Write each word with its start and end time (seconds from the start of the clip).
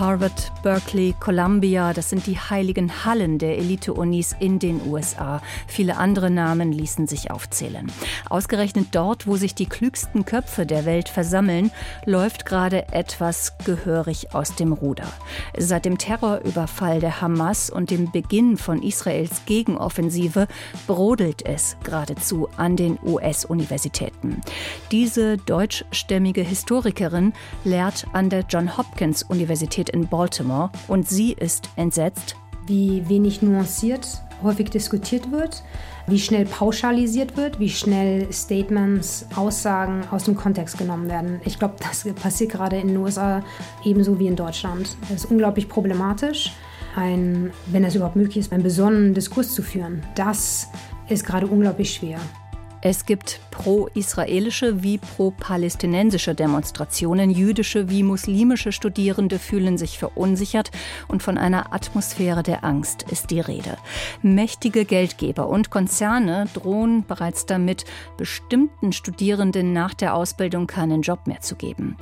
Harvard, 0.00 0.50
Berkeley, 0.64 1.14
Columbia, 1.20 1.92
das 1.92 2.10
sind 2.10 2.26
die 2.26 2.36
heiligen 2.36 3.04
Hallen 3.04 3.38
der 3.38 3.58
Elite-Unis 3.58 4.34
in 4.40 4.58
den 4.58 4.80
USA. 4.88 5.40
Viele 5.68 5.98
andere 5.98 6.30
Namen 6.30 6.72
ließen 6.72 7.06
sich 7.06 7.30
aufzählen. 7.30 7.92
Ausgerechnet 8.28 8.88
dort, 8.90 9.28
wo 9.28 9.36
sich 9.36 9.54
die 9.54 9.66
klügsten 9.66 10.24
Köpfe 10.24 10.66
der 10.66 10.84
Welt 10.84 11.08
versammeln, 11.08 11.70
läuft 12.06 12.44
gerade 12.44 12.88
etwas 12.92 13.56
gehörig 13.64 14.34
aus 14.34 14.56
dem 14.56 14.72
Ruder. 14.72 15.06
Seit 15.56 15.84
dem 15.84 15.96
Terrorüberfall 15.96 16.98
der 16.98 17.20
Hamas 17.20 17.70
und 17.70 17.90
dem 17.90 18.10
Beginn 18.10 18.56
von 18.56 18.82
Israels 18.82 19.42
Gegenoffensive 19.46 20.48
brodelt 20.88 21.46
es 21.46 21.76
geradezu 21.84 22.48
an 22.56 22.74
den 22.74 22.98
US-Universitäten. 23.04 24.40
Diese 24.90 25.36
deutschstämmige 25.36 26.42
Historikerin 26.42 27.32
lehrt 27.62 28.06
an 28.12 28.28
der 28.28 28.44
John 28.48 28.76
Hopkins 28.76 29.22
Universität 29.22 29.83
Universität 29.84 29.90
in 29.90 30.08
Baltimore 30.08 30.70
und 30.88 31.08
sie 31.08 31.32
ist 31.32 31.68
entsetzt, 31.76 32.36
wie 32.66 33.08
wenig 33.08 33.42
nuanciert 33.42 34.20
häufig 34.42 34.68
diskutiert 34.68 35.30
wird, 35.30 35.62
wie 36.06 36.18
schnell 36.18 36.44
pauschalisiert 36.44 37.36
wird, 37.36 37.60
wie 37.60 37.70
schnell 37.70 38.30
Statements, 38.30 39.26
Aussagen 39.36 40.04
aus 40.10 40.24
dem 40.24 40.34
Kontext 40.34 40.76
genommen 40.76 41.08
werden. 41.08 41.40
Ich 41.46 41.58
glaube, 41.58 41.76
das 41.78 42.04
passiert 42.14 42.50
gerade 42.50 42.76
in 42.76 42.88
den 42.88 42.96
USA 42.98 43.42
ebenso 43.84 44.18
wie 44.18 44.26
in 44.26 44.36
Deutschland. 44.36 44.98
Das 45.02 45.24
ist 45.24 45.30
unglaublich 45.30 45.66
problematisch, 45.68 46.52
ein, 46.94 47.52
wenn 47.66 47.84
es 47.84 47.94
überhaupt 47.94 48.16
möglich 48.16 48.36
ist, 48.36 48.52
einen 48.52 48.64
besonnenen 48.64 49.14
Diskurs 49.14 49.54
zu 49.54 49.62
führen. 49.62 50.02
Das 50.14 50.68
ist 51.08 51.24
gerade 51.24 51.46
unglaublich 51.46 51.94
schwer. 51.94 52.18
Es 52.86 53.06
gibt 53.06 53.40
pro-israelische 53.50 54.82
wie 54.82 54.98
pro-palästinensische 54.98 56.34
Demonstrationen. 56.34 57.30
Jüdische 57.30 57.88
wie 57.88 58.02
muslimische 58.02 58.72
Studierende 58.72 59.38
fühlen 59.38 59.78
sich 59.78 59.98
verunsichert 59.98 60.70
und 61.08 61.22
von 61.22 61.38
einer 61.38 61.72
Atmosphäre 61.72 62.42
der 62.42 62.62
Angst 62.62 63.04
ist 63.10 63.30
die 63.30 63.40
Rede. 63.40 63.78
Mächtige 64.20 64.84
Geldgeber 64.84 65.48
und 65.48 65.70
Konzerne 65.70 66.46
drohen 66.52 67.06
bereits 67.06 67.46
damit, 67.46 67.86
bestimmten 68.18 68.92
Studierenden 68.92 69.72
nach 69.72 69.94
der 69.94 70.14
Ausbildung 70.14 70.66
keinen 70.66 71.00
Job 71.00 71.26
mehr 71.26 71.40
zu 71.40 71.56
geben. 71.56 71.96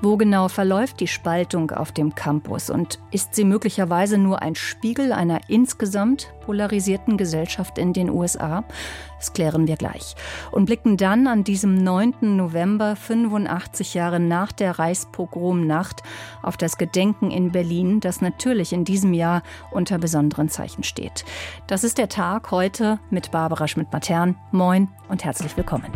Wo 0.00 0.16
genau 0.16 0.46
verläuft 0.46 1.00
die 1.00 1.08
Spaltung 1.08 1.72
auf 1.72 1.90
dem 1.90 2.14
Campus 2.14 2.70
und 2.70 3.00
ist 3.10 3.34
sie 3.34 3.44
möglicherweise 3.44 4.16
nur 4.16 4.42
ein 4.42 4.54
Spiegel 4.54 5.12
einer 5.12 5.40
insgesamt 5.48 6.32
polarisierten 6.46 7.16
Gesellschaft 7.16 7.78
in 7.78 7.92
den 7.92 8.08
USA? 8.08 8.62
Das 9.20 9.34
klären 9.34 9.68
wir 9.68 9.76
gleich. 9.76 10.16
Und 10.50 10.64
blicken 10.64 10.96
dann 10.96 11.26
an 11.26 11.44
diesem 11.44 11.74
9. 11.74 12.36
November, 12.36 12.96
85 12.96 13.92
Jahre 13.92 14.18
nach 14.18 14.50
der 14.50 14.78
Reichspogromnacht, 14.78 16.02
auf 16.42 16.56
das 16.56 16.78
Gedenken 16.78 17.30
in 17.30 17.52
Berlin, 17.52 18.00
das 18.00 18.22
natürlich 18.22 18.72
in 18.72 18.84
diesem 18.84 19.12
Jahr 19.12 19.42
unter 19.70 19.98
besonderen 19.98 20.48
Zeichen 20.48 20.84
steht. 20.84 21.26
Das 21.66 21.84
ist 21.84 21.98
der 21.98 22.08
Tag 22.08 22.50
heute 22.50 22.98
mit 23.10 23.30
Barbara 23.30 23.68
Schmidt-Matern. 23.68 24.36
Moin 24.52 24.88
und 25.10 25.22
herzlich 25.22 25.54
willkommen 25.54 25.92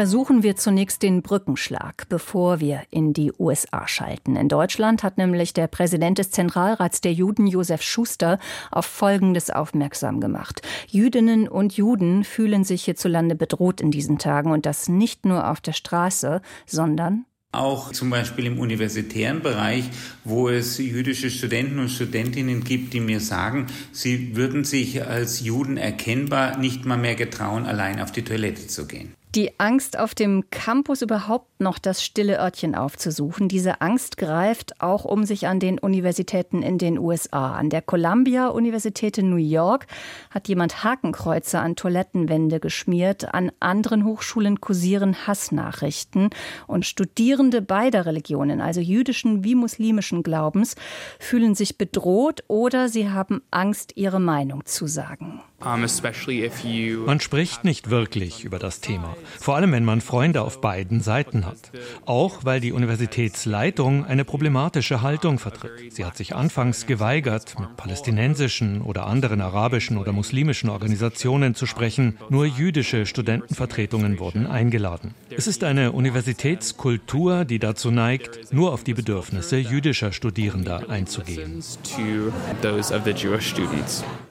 versuchen 0.00 0.42
wir 0.42 0.56
zunächst 0.56 1.02
den 1.02 1.20
Brückenschlag, 1.20 2.06
bevor 2.08 2.58
wir 2.58 2.84
in 2.90 3.12
die 3.12 3.34
USA 3.38 3.86
schalten. 3.86 4.34
In 4.34 4.48
Deutschland 4.48 5.02
hat 5.02 5.18
nämlich 5.18 5.52
der 5.52 5.66
Präsident 5.66 6.16
des 6.16 6.30
Zentralrats 6.30 7.02
der 7.02 7.12
Juden, 7.12 7.46
Josef 7.46 7.82
Schuster, 7.82 8.38
auf 8.70 8.86
Folgendes 8.86 9.50
aufmerksam 9.50 10.18
gemacht. 10.18 10.62
Jüdinnen 10.88 11.46
und 11.46 11.74
Juden 11.74 12.24
fühlen 12.24 12.64
sich 12.64 12.84
hierzulande 12.84 13.34
bedroht 13.34 13.82
in 13.82 13.90
diesen 13.90 14.16
Tagen 14.16 14.52
und 14.52 14.64
das 14.64 14.88
nicht 14.88 15.26
nur 15.26 15.50
auf 15.50 15.60
der 15.60 15.74
Straße, 15.74 16.40
sondern 16.64 17.26
auch 17.52 17.92
zum 17.92 18.08
Beispiel 18.08 18.46
im 18.46 18.58
universitären 18.58 19.42
Bereich, 19.42 19.84
wo 20.24 20.48
es 20.48 20.78
jüdische 20.78 21.30
Studenten 21.30 21.78
und 21.78 21.90
Studentinnen 21.90 22.64
gibt, 22.64 22.94
die 22.94 23.00
mir 23.00 23.20
sagen, 23.20 23.66
sie 23.92 24.34
würden 24.34 24.64
sich 24.64 25.06
als 25.06 25.40
Juden 25.40 25.76
erkennbar 25.76 26.56
nicht 26.56 26.86
mal 26.86 26.96
mehr 26.96 27.16
getrauen, 27.16 27.66
allein 27.66 28.00
auf 28.00 28.12
die 28.12 28.24
Toilette 28.24 28.66
zu 28.66 28.86
gehen. 28.86 29.12
Die 29.36 29.60
Angst, 29.60 29.96
auf 29.96 30.16
dem 30.16 30.50
Campus 30.50 31.02
überhaupt 31.02 31.60
noch 31.60 31.78
das 31.78 32.02
stille 32.02 32.40
Örtchen 32.40 32.74
aufzusuchen, 32.74 33.46
diese 33.46 33.80
Angst 33.80 34.16
greift 34.16 34.80
auch 34.80 35.04
um 35.04 35.24
sich 35.24 35.46
an 35.46 35.60
den 35.60 35.78
Universitäten 35.78 36.62
in 36.62 36.78
den 36.78 36.98
USA. 36.98 37.54
An 37.54 37.70
der 37.70 37.80
Columbia-Universität 37.80 39.18
in 39.18 39.30
New 39.30 39.36
York 39.36 39.86
hat 40.30 40.48
jemand 40.48 40.82
Hakenkreuze 40.82 41.60
an 41.60 41.76
Toilettenwände 41.76 42.58
geschmiert. 42.58 43.32
An 43.32 43.52
anderen 43.60 44.04
Hochschulen 44.04 44.60
kursieren 44.60 45.28
Hassnachrichten. 45.28 46.30
Und 46.66 46.84
Studierende 46.84 47.62
beider 47.62 48.06
Religionen, 48.06 48.60
also 48.60 48.80
jüdischen 48.80 49.44
wie 49.44 49.54
muslimischen 49.54 50.24
Glaubens, 50.24 50.74
fühlen 51.20 51.54
sich 51.54 51.78
bedroht 51.78 52.42
oder 52.48 52.88
sie 52.88 53.10
haben 53.10 53.42
Angst, 53.52 53.92
ihre 53.94 54.18
Meinung 54.18 54.64
zu 54.64 54.88
sagen. 54.88 55.40
Man 55.62 57.20
spricht 57.20 57.64
nicht 57.64 57.90
wirklich 57.90 58.44
über 58.44 58.58
das 58.58 58.80
Thema, 58.80 59.14
vor 59.38 59.56
allem 59.56 59.72
wenn 59.72 59.84
man 59.84 60.00
Freunde 60.00 60.40
auf 60.40 60.62
beiden 60.62 61.02
Seiten 61.02 61.44
hat. 61.44 61.70
Auch 62.06 62.46
weil 62.46 62.60
die 62.60 62.72
Universitätsleitung 62.72 64.06
eine 64.06 64.24
problematische 64.24 65.02
Haltung 65.02 65.38
vertritt. 65.38 65.92
Sie 65.92 66.06
hat 66.06 66.16
sich 66.16 66.34
anfangs 66.34 66.86
geweigert, 66.86 67.58
mit 67.58 67.76
palästinensischen 67.76 68.80
oder 68.80 69.06
anderen 69.06 69.42
arabischen 69.42 69.98
oder 69.98 70.12
muslimischen 70.12 70.70
Organisationen 70.70 71.54
zu 71.54 71.66
sprechen. 71.66 72.16
Nur 72.30 72.46
jüdische 72.46 73.04
Studentenvertretungen 73.04 74.18
wurden 74.18 74.46
eingeladen. 74.46 75.14
Es 75.28 75.46
ist 75.46 75.62
eine 75.62 75.92
Universitätskultur, 75.92 77.44
die 77.44 77.58
dazu 77.58 77.90
neigt, 77.90 78.50
nur 78.50 78.72
auf 78.72 78.82
die 78.82 78.94
Bedürfnisse 78.94 79.58
jüdischer 79.58 80.12
Studierender 80.12 80.88
einzugehen. 80.88 81.62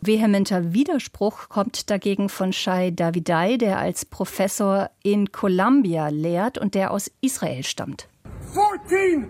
Vehementer 0.01 0.73
Widerspruch 0.73 1.18
Widerspruch 1.19 1.49
kommt 1.49 1.89
dagegen 1.89 2.29
von 2.29 2.53
Shai 2.53 2.91
Davidai, 2.91 3.57
der 3.57 3.77
als 3.77 4.05
Professor 4.05 4.89
in 5.03 5.31
Columbia 5.31 6.07
lehrt 6.07 6.57
und 6.57 6.75
der 6.75 6.91
aus 6.91 7.11
Israel 7.21 7.63
stammt. 7.63 8.07
14 8.53 9.29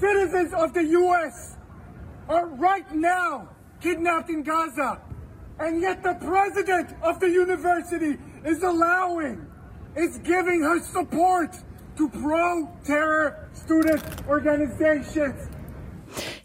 citizens 0.00 0.52
of 0.54 0.72
the 0.74 0.96
US 0.96 1.56
are 2.28 2.46
right 2.58 2.92
now 2.92 3.46
kidnapped 3.80 4.28
in 4.28 4.42
Gaza. 4.42 5.00
And 5.58 5.80
yet 5.80 6.02
the 6.02 6.14
president 6.14 6.88
of 7.02 7.20
the 7.20 7.28
university 7.28 8.18
is 8.44 8.62
allowing, 8.62 9.46
is 9.94 10.18
giving 10.24 10.62
her 10.62 10.80
support 10.80 11.50
to 11.96 12.08
pro-terror 12.08 13.48
student 13.52 14.02
organizations. 14.26 15.48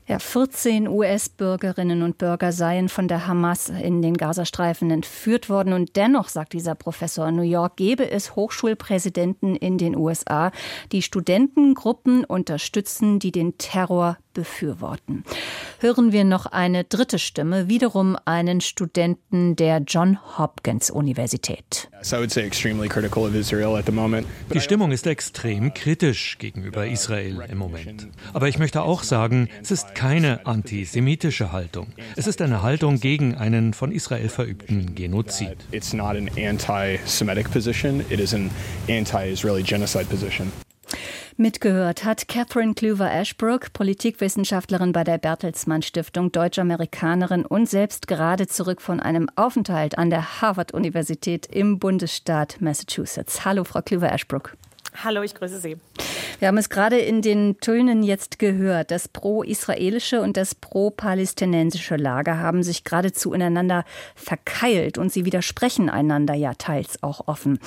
Ja, 0.07 0.19
14 0.19 0.87
US-Bürgerinnen 0.87 2.03
und 2.03 2.19
Bürger 2.19 2.51
seien 2.51 2.89
von 2.89 3.07
der 3.07 3.25
Hamas 3.25 3.69
in 3.69 4.03
den 4.03 4.15
Gazastreifen 4.15 4.91
entführt 4.91 5.49
worden. 5.49 5.73
Und 5.73 5.95
dennoch, 5.95 6.29
sagt 6.29 6.53
dieser 6.53 6.75
Professor 6.75 7.27
in 7.27 7.35
New 7.35 7.41
York, 7.41 7.75
gebe 7.77 8.11
es 8.11 8.35
Hochschulpräsidenten 8.35 9.55
in 9.55 9.79
den 9.79 9.95
USA, 9.95 10.51
die 10.91 11.01
Studentengruppen 11.01 12.23
unterstützen, 12.23 13.17
die 13.17 13.31
den 13.31 13.57
Terror 13.57 14.17
befürworten. 14.35 15.23
Hören 15.79 16.11
wir 16.11 16.23
noch 16.23 16.45
eine 16.45 16.83
dritte 16.83 17.17
Stimme, 17.17 17.67
wiederum 17.67 18.15
einen 18.25 18.61
Studenten 18.61 19.55
der 19.55 19.79
John 19.79 20.19
Hopkins 20.37 20.91
Universität. 20.91 21.89
Die 24.53 24.59
Stimmung 24.59 24.91
ist 24.91 25.07
extrem 25.07 25.73
kritisch 25.73 26.37
gegenüber 26.37 26.85
Israel 26.85 27.43
im 27.49 27.57
Moment. 27.57 28.07
Aber 28.33 28.47
ich 28.47 28.59
möchte 28.59 28.83
auch 28.83 29.01
sagen, 29.01 29.49
es 29.63 29.71
ist 29.71 29.94
keine 29.95 30.45
antisemitische 30.45 31.51
Haltung. 31.51 31.87
Es 32.15 32.27
ist 32.27 32.41
eine 32.41 32.61
Haltung 32.61 32.99
gegen 32.99 33.35
einen 33.35 33.73
von 33.73 33.91
Israel 33.91 34.29
verübten 34.29 34.93
Genozid. 34.93 35.57
It's 35.71 35.93
not 35.93 36.15
an 36.15 36.29
anti-Semitic 36.37 37.49
position, 37.49 38.01
it 38.09 38.19
is 38.19 38.33
an 38.33 38.51
anti-Israeli 38.87 39.63
genocide 39.63 40.05
position. 40.05 40.51
Mitgehört 41.37 42.05
hat 42.05 42.29
Catherine 42.29 42.75
Kluver 42.75 43.11
Ashbrook, 43.11 43.73
Politikwissenschaftlerin 43.73 44.93
bei 44.93 45.03
der 45.03 45.17
Bertelsmann 45.17 45.81
Stiftung, 45.81 46.31
Deutsch-Amerikanerin 46.31 47.45
und 47.45 47.69
selbst 47.69 48.07
gerade 48.07 48.47
zurück 48.47 48.81
von 48.81 49.01
einem 49.01 49.27
Aufenthalt 49.35 49.97
an 49.97 50.09
der 50.09 50.41
Harvard-Universität 50.41 51.47
im 51.47 51.77
Bundesstaat 51.79 52.61
Massachusetts. 52.61 53.43
Hallo, 53.43 53.65
Frau 53.65 53.81
Kluver 53.81 54.13
Ashbrook. 54.13 54.55
Hallo, 55.03 55.21
ich 55.23 55.35
grüße 55.35 55.59
Sie. 55.59 55.77
Wir 56.39 56.49
haben 56.49 56.57
es 56.57 56.69
gerade 56.69 56.97
in 56.97 57.21
den 57.21 57.59
Tönen 57.59 58.03
jetzt 58.03 58.39
gehört. 58.39 58.91
Das 58.91 59.07
pro-israelische 59.07 60.21
und 60.21 60.37
das 60.37 60.53
pro-palästinensische 60.53 61.95
Lager 61.95 62.39
haben 62.39 62.63
sich 62.63 62.83
geradezu 62.83 63.33
ineinander 63.33 63.85
verkeilt 64.15 64.97
und 64.97 65.11
sie 65.11 65.25
widersprechen 65.25 65.89
einander 65.89 66.33
ja 66.33 66.53
teils 66.53 67.01
auch 67.03 67.27
offen. 67.27 67.59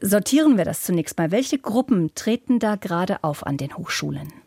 Sortieren 0.00 0.56
wir 0.56 0.64
das 0.64 0.82
zunächst 0.82 1.18
mal. 1.18 1.30
Welche 1.30 1.58
Gruppen 1.58 2.14
treten 2.14 2.58
da 2.58 2.76
gerade 2.76 3.22
auf 3.22 3.46
an 3.46 3.56
den 3.56 3.76
Hochschulen? 3.76 4.41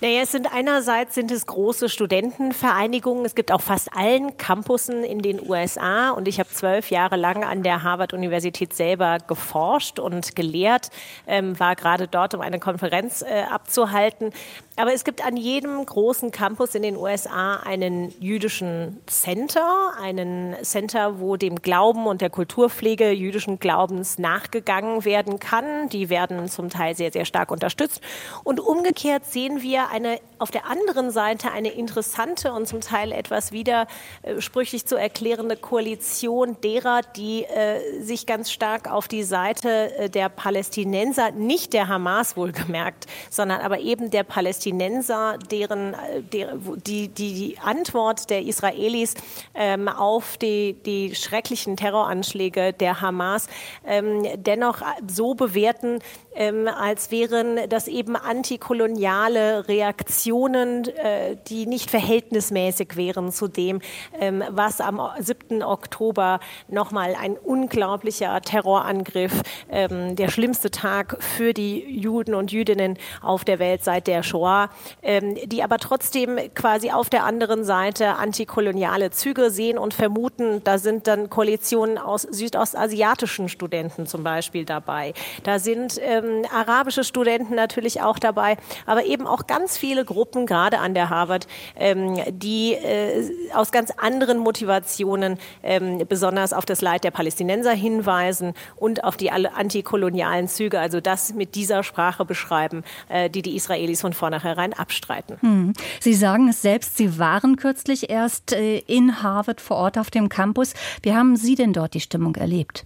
Naja, 0.00 0.22
es 0.22 0.32
sind 0.32 0.52
einerseits 0.52 1.14
sind 1.14 1.30
es 1.30 1.46
große 1.46 1.88
Studentenvereinigungen. 1.88 3.24
Es 3.24 3.34
gibt 3.34 3.52
auf 3.52 3.62
fast 3.62 3.96
allen 3.96 4.36
Campussen 4.36 5.04
in 5.04 5.20
den 5.20 5.40
USA 5.48 6.10
und 6.10 6.26
ich 6.26 6.40
habe 6.40 6.48
zwölf 6.48 6.90
Jahre 6.90 7.16
lang 7.16 7.44
an 7.44 7.62
der 7.62 7.84
Harvard-Universität 7.84 8.74
selber 8.74 9.18
geforscht 9.26 10.00
und 10.00 10.34
gelehrt, 10.34 10.90
ähm, 11.26 11.58
war 11.60 11.76
gerade 11.76 12.08
dort, 12.08 12.34
um 12.34 12.40
eine 12.40 12.58
Konferenz 12.58 13.22
äh, 13.22 13.44
abzuhalten. 13.48 14.32
Aber 14.76 14.92
es 14.92 15.04
gibt 15.04 15.24
an 15.24 15.36
jedem 15.36 15.86
großen 15.86 16.32
Campus 16.32 16.74
in 16.74 16.82
den 16.82 16.96
USA 16.96 17.58
einen 17.58 18.12
jüdischen 18.20 19.00
Center, 19.06 19.92
einen 20.02 20.56
Center, 20.62 21.20
wo 21.20 21.36
dem 21.36 21.62
Glauben 21.62 22.08
und 22.08 22.20
der 22.20 22.30
Kulturpflege 22.30 23.12
jüdischen 23.12 23.60
Glaubens 23.60 24.18
nachgegangen 24.18 25.04
werden 25.04 25.38
kann. 25.38 25.88
Die 25.90 26.10
werden 26.10 26.48
zum 26.48 26.70
Teil 26.70 26.96
sehr, 26.96 27.12
sehr 27.12 27.24
stark 27.24 27.52
unterstützt. 27.52 28.00
Und 28.42 28.58
umgekehrt 28.58 29.26
sehen 29.26 29.62
wir 29.62 29.83
eine 29.90 30.18
auf 30.38 30.50
der 30.50 30.66
anderen 30.66 31.10
Seite 31.10 31.52
eine 31.52 31.70
interessante 31.70 32.52
und 32.52 32.66
zum 32.66 32.80
Teil 32.80 33.12
etwas 33.12 33.52
widersprüchlich 33.52 34.84
zu 34.84 34.96
erklärende 34.96 35.56
Koalition 35.56 36.56
derer, 36.62 37.00
die 37.16 37.44
äh, 37.44 38.02
sich 38.02 38.26
ganz 38.26 38.50
stark 38.50 38.90
auf 38.90 39.08
die 39.08 39.22
Seite 39.22 39.96
äh, 39.96 40.10
der 40.10 40.28
Palästinenser, 40.28 41.30
nicht 41.30 41.72
der 41.72 41.88
Hamas 41.88 42.36
wohlgemerkt, 42.36 43.06
sondern 43.30 43.60
aber 43.62 43.78
eben 43.78 44.10
der 44.10 44.24
Palästinenser, 44.24 45.38
deren 45.50 45.94
äh, 45.94 46.22
der, 46.22 46.56
die, 46.86 47.08
die, 47.08 47.32
die 47.32 47.58
Antwort 47.58 48.28
der 48.28 48.42
Israelis 48.42 49.14
ähm, 49.54 49.88
auf 49.88 50.36
die, 50.36 50.74
die 50.84 51.14
schrecklichen 51.14 51.76
Terroranschläge 51.76 52.72
der 52.72 53.00
Hamas 53.00 53.46
ähm, 53.86 54.26
dennoch 54.36 54.82
so 55.06 55.34
bewerten, 55.34 56.00
ähm, 56.34 56.68
als 56.68 57.10
wären 57.10 57.68
das 57.68 57.88
eben 57.88 58.16
antikoloniale 58.16 59.68
Reaktionen, 59.74 60.84
äh, 60.84 61.36
die 61.48 61.66
nicht 61.66 61.90
verhältnismäßig 61.90 62.96
wären 62.96 63.32
zu 63.32 63.48
dem, 63.48 63.80
ähm, 64.20 64.44
was 64.50 64.80
am 64.80 65.00
7. 65.18 65.62
Oktober 65.64 66.38
nochmal 66.68 67.16
ein 67.20 67.36
unglaublicher 67.36 68.40
Terrorangriff, 68.40 69.42
ähm, 69.70 70.14
der 70.14 70.28
schlimmste 70.28 70.70
Tag 70.70 71.16
für 71.20 71.52
die 71.52 71.80
Juden 72.00 72.34
und 72.34 72.52
Jüdinnen 72.52 72.98
auf 73.20 73.44
der 73.44 73.58
Welt 73.58 73.82
seit 73.82 74.06
der 74.06 74.22
Shoah, 74.22 74.70
ähm, 75.02 75.36
die 75.46 75.62
aber 75.62 75.78
trotzdem 75.78 76.38
quasi 76.54 76.90
auf 76.92 77.10
der 77.10 77.24
anderen 77.24 77.64
Seite 77.64 78.14
antikoloniale 78.14 79.10
Züge 79.10 79.50
sehen 79.50 79.78
und 79.78 79.92
vermuten, 79.92 80.62
da 80.62 80.78
sind 80.78 81.08
dann 81.08 81.30
Koalitionen 81.30 81.98
aus 81.98 82.22
südostasiatischen 82.22 83.48
Studenten 83.48 84.06
zum 84.06 84.22
Beispiel 84.22 84.64
dabei. 84.64 85.14
Da 85.42 85.58
sind 85.58 85.98
ähm, 86.00 86.44
arabische 86.52 87.02
Studenten 87.02 87.54
natürlich 87.56 88.02
auch 88.02 88.18
dabei, 88.20 88.56
aber 88.86 89.04
eben 89.04 89.26
auch 89.26 89.46
ganz 89.46 89.63
viele 89.68 90.04
Gruppen, 90.04 90.46
gerade 90.46 90.78
an 90.78 90.94
der 90.94 91.10
Harvard, 91.10 91.46
ähm, 91.76 92.16
die 92.30 92.72
äh, 92.72 93.30
aus 93.54 93.72
ganz 93.72 93.90
anderen 93.96 94.38
Motivationen 94.38 95.38
ähm, 95.62 96.04
besonders 96.08 96.52
auf 96.52 96.64
das 96.64 96.80
Leid 96.80 97.04
der 97.04 97.10
Palästinenser 97.10 97.72
hinweisen 97.72 98.54
und 98.76 99.04
auf 99.04 99.16
die 99.16 99.30
antikolonialen 99.30 100.48
Züge, 100.48 100.80
also 100.80 101.00
das 101.00 101.34
mit 101.34 101.54
dieser 101.54 101.82
Sprache 101.82 102.24
beschreiben, 102.24 102.84
äh, 103.08 103.30
die 103.30 103.42
die 103.42 103.56
Israelis 103.56 104.00
von 104.00 104.12
vornherein 104.12 104.72
abstreiten. 104.72 105.36
Hm. 105.40 105.72
Sie 106.00 106.14
sagen 106.14 106.48
es 106.48 106.62
selbst, 106.62 106.96
Sie 106.96 107.18
waren 107.18 107.56
kürzlich 107.56 108.10
erst 108.10 108.52
äh, 108.52 108.78
in 108.78 109.22
Harvard 109.22 109.60
vor 109.60 109.76
Ort 109.76 109.98
auf 109.98 110.10
dem 110.10 110.28
Campus. 110.28 110.74
Wie 111.02 111.14
haben 111.14 111.36
Sie 111.36 111.54
denn 111.54 111.72
dort 111.72 111.94
die 111.94 112.00
Stimmung 112.00 112.34
erlebt? 112.36 112.84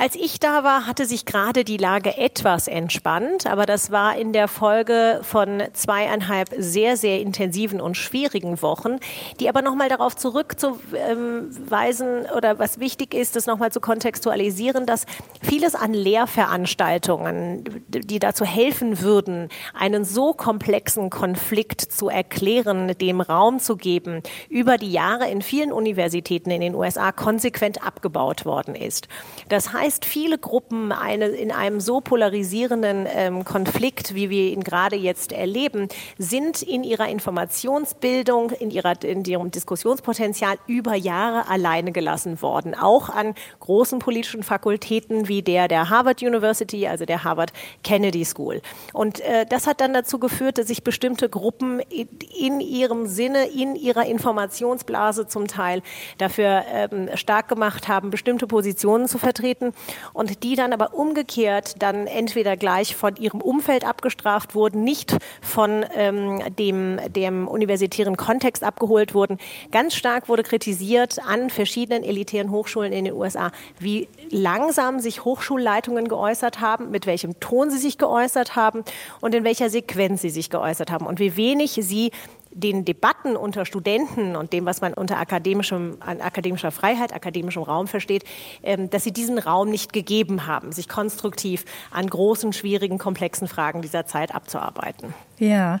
Als 0.00 0.14
ich 0.14 0.38
da 0.38 0.62
war, 0.62 0.86
hatte 0.86 1.06
sich 1.06 1.24
gerade 1.24 1.64
die 1.64 1.76
Lage 1.76 2.16
etwas 2.16 2.68
entspannt, 2.68 3.48
aber 3.48 3.66
das 3.66 3.90
war 3.90 4.16
in 4.16 4.32
der 4.32 4.46
Folge 4.46 5.18
von 5.24 5.60
zweieinhalb 5.72 6.50
sehr, 6.56 6.96
sehr 6.96 7.20
intensiven 7.20 7.80
und 7.80 7.96
schwierigen 7.96 8.62
Wochen, 8.62 9.00
die 9.40 9.48
aber 9.48 9.60
nochmal 9.60 9.88
darauf 9.88 10.14
zurückzuweisen 10.14 12.26
oder 12.36 12.60
was 12.60 12.78
wichtig 12.78 13.12
ist, 13.12 13.34
das 13.34 13.46
nochmal 13.46 13.72
zu 13.72 13.80
kontextualisieren, 13.80 14.86
dass 14.86 15.04
vieles 15.42 15.74
an 15.74 15.92
Lehrveranstaltungen, 15.92 17.64
die 17.88 18.20
dazu 18.20 18.44
helfen 18.44 19.00
würden, 19.00 19.48
einen 19.74 20.04
so 20.04 20.32
komplexen 20.32 21.10
Konflikt 21.10 21.80
zu 21.80 22.08
erklären, 22.08 22.96
dem 22.98 23.20
Raum 23.20 23.58
zu 23.58 23.76
geben, 23.76 24.22
über 24.48 24.78
die 24.78 24.92
Jahre 24.92 25.28
in 25.28 25.42
vielen 25.42 25.72
Universitäten 25.72 26.52
in 26.52 26.60
den 26.60 26.76
USA 26.76 27.10
konsequent 27.10 27.84
abgebaut 27.84 28.44
worden 28.44 28.76
ist. 28.76 29.08
Das 29.48 29.72
heißt, 29.72 29.87
heißt, 29.88 30.04
viele 30.04 30.36
Gruppen 30.36 30.92
eine, 30.92 31.28
in 31.28 31.50
einem 31.50 31.80
so 31.80 32.02
polarisierenden 32.02 33.06
ähm, 33.10 33.44
Konflikt, 33.44 34.14
wie 34.14 34.28
wir 34.28 34.52
ihn 34.52 34.62
gerade 34.62 34.96
jetzt 34.96 35.32
erleben, 35.32 35.88
sind 36.18 36.60
in 36.60 36.84
ihrer 36.84 37.08
Informationsbildung, 37.08 38.50
in, 38.50 38.70
ihrer, 38.70 39.02
in 39.02 39.24
ihrem 39.24 39.50
Diskussionspotenzial 39.50 40.58
über 40.66 40.94
Jahre 40.94 41.48
alleine 41.48 41.92
gelassen 41.92 42.42
worden. 42.42 42.74
Auch 42.74 43.08
an 43.08 43.34
großen 43.60 43.98
politischen 43.98 44.42
Fakultäten 44.42 45.26
wie 45.26 45.40
der 45.40 45.68
der 45.68 45.88
Harvard 45.88 46.22
University, 46.22 46.86
also 46.86 47.06
der 47.06 47.24
Harvard 47.24 47.54
Kennedy 47.82 48.26
School. 48.26 48.60
Und 48.92 49.20
äh, 49.20 49.46
das 49.48 49.66
hat 49.66 49.80
dann 49.80 49.94
dazu 49.94 50.18
geführt, 50.18 50.58
dass 50.58 50.66
sich 50.66 50.84
bestimmte 50.84 51.30
Gruppen 51.30 51.80
in, 51.80 52.08
in 52.38 52.60
ihrem 52.60 53.06
Sinne, 53.06 53.46
in 53.46 53.74
ihrer 53.74 54.04
Informationsblase 54.04 55.28
zum 55.28 55.46
Teil 55.46 55.80
dafür 56.18 56.64
ähm, 56.70 57.08
stark 57.14 57.48
gemacht 57.48 57.88
haben, 57.88 58.10
bestimmte 58.10 58.46
Positionen 58.46 59.08
zu 59.08 59.16
vertreten 59.16 59.67
und 60.12 60.42
die 60.42 60.56
dann 60.56 60.72
aber 60.72 60.94
umgekehrt 60.94 61.82
dann 61.82 62.06
entweder 62.06 62.56
gleich 62.56 62.96
von 62.96 63.16
ihrem 63.16 63.40
Umfeld 63.40 63.84
abgestraft 63.84 64.54
wurden, 64.54 64.84
nicht 64.84 65.16
von 65.40 65.84
ähm, 65.94 66.42
dem, 66.58 66.98
dem 67.12 67.48
universitären 67.48 68.16
Kontext 68.16 68.62
abgeholt 68.62 69.14
wurden. 69.14 69.38
Ganz 69.70 69.94
stark 69.94 70.28
wurde 70.28 70.42
kritisiert 70.42 71.18
an 71.24 71.50
verschiedenen 71.50 72.02
elitären 72.02 72.50
Hochschulen 72.50 72.92
in 72.92 73.04
den 73.04 73.14
USA, 73.14 73.50
wie 73.78 74.08
langsam 74.30 75.00
sich 75.00 75.24
Hochschulleitungen 75.24 76.08
geäußert 76.08 76.60
haben, 76.60 76.90
mit 76.90 77.06
welchem 77.06 77.38
Ton 77.40 77.70
sie 77.70 77.78
sich 77.78 77.98
geäußert 77.98 78.56
haben 78.56 78.84
und 79.20 79.34
in 79.34 79.44
welcher 79.44 79.70
Sequenz 79.70 80.22
sie 80.22 80.30
sich 80.30 80.50
geäußert 80.50 80.90
haben 80.90 81.06
und 81.06 81.18
wie 81.18 81.36
wenig 81.36 81.72
sie 81.72 82.10
den 82.58 82.84
Debatten 82.84 83.36
unter 83.36 83.64
Studenten 83.64 84.36
und 84.36 84.52
dem, 84.52 84.66
was 84.66 84.80
man 84.80 84.94
unter 84.94 85.18
akademischem, 85.18 85.98
akademischer 86.00 86.70
Freiheit, 86.70 87.14
akademischem 87.14 87.62
Raum 87.62 87.86
versteht, 87.86 88.24
ähm, 88.62 88.90
dass 88.90 89.04
sie 89.04 89.12
diesen 89.12 89.38
Raum 89.38 89.70
nicht 89.70 89.92
gegeben 89.92 90.46
haben, 90.46 90.72
sich 90.72 90.88
konstruktiv 90.88 91.64
an 91.90 92.08
großen, 92.08 92.52
schwierigen, 92.52 92.98
komplexen 92.98 93.48
Fragen 93.48 93.82
dieser 93.82 94.06
Zeit 94.06 94.34
abzuarbeiten. 94.34 95.14
Ja. 95.38 95.80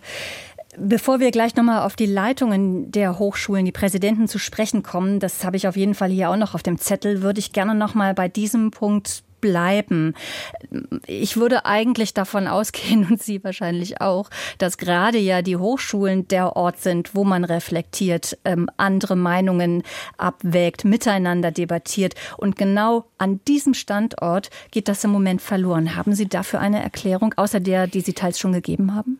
Bevor 0.76 1.18
wir 1.18 1.30
gleich 1.30 1.56
nochmal 1.56 1.84
auf 1.84 1.96
die 1.96 2.06
Leitungen 2.06 2.92
der 2.92 3.18
Hochschulen, 3.18 3.64
die 3.64 3.72
Präsidenten 3.72 4.28
zu 4.28 4.38
sprechen 4.38 4.82
kommen, 4.82 5.18
das 5.18 5.44
habe 5.44 5.56
ich 5.56 5.66
auf 5.66 5.76
jeden 5.76 5.94
Fall 5.94 6.10
hier 6.10 6.30
auch 6.30 6.36
noch 6.36 6.54
auf 6.54 6.62
dem 6.62 6.78
Zettel, 6.78 7.22
würde 7.22 7.40
ich 7.40 7.52
gerne 7.52 7.74
nochmal 7.74 8.14
bei 8.14 8.28
diesem 8.28 8.70
Punkt 8.70 9.24
bleiben. 9.40 10.14
Ich 11.06 11.36
würde 11.36 11.64
eigentlich 11.64 12.14
davon 12.14 12.46
ausgehen, 12.46 13.06
und 13.10 13.22
Sie 13.22 13.42
wahrscheinlich 13.42 14.00
auch, 14.00 14.30
dass 14.58 14.78
gerade 14.78 15.18
ja 15.18 15.42
die 15.42 15.56
Hochschulen 15.56 16.28
der 16.28 16.56
Ort 16.56 16.80
sind, 16.80 17.14
wo 17.14 17.24
man 17.24 17.44
reflektiert, 17.44 18.38
ähm, 18.44 18.68
andere 18.76 19.16
Meinungen 19.16 19.82
abwägt, 20.16 20.84
miteinander 20.84 21.50
debattiert. 21.50 22.14
Und 22.36 22.56
genau 22.56 23.04
an 23.18 23.40
diesem 23.46 23.74
Standort 23.74 24.50
geht 24.70 24.88
das 24.88 25.04
im 25.04 25.10
Moment 25.10 25.42
verloren. 25.42 25.96
Haben 25.96 26.14
Sie 26.14 26.28
dafür 26.28 26.60
eine 26.60 26.82
Erklärung, 26.82 27.34
außer 27.36 27.60
der, 27.60 27.86
die 27.86 28.00
Sie 28.00 28.12
teils 28.12 28.38
schon 28.38 28.52
gegeben 28.52 28.94
haben? 28.94 29.18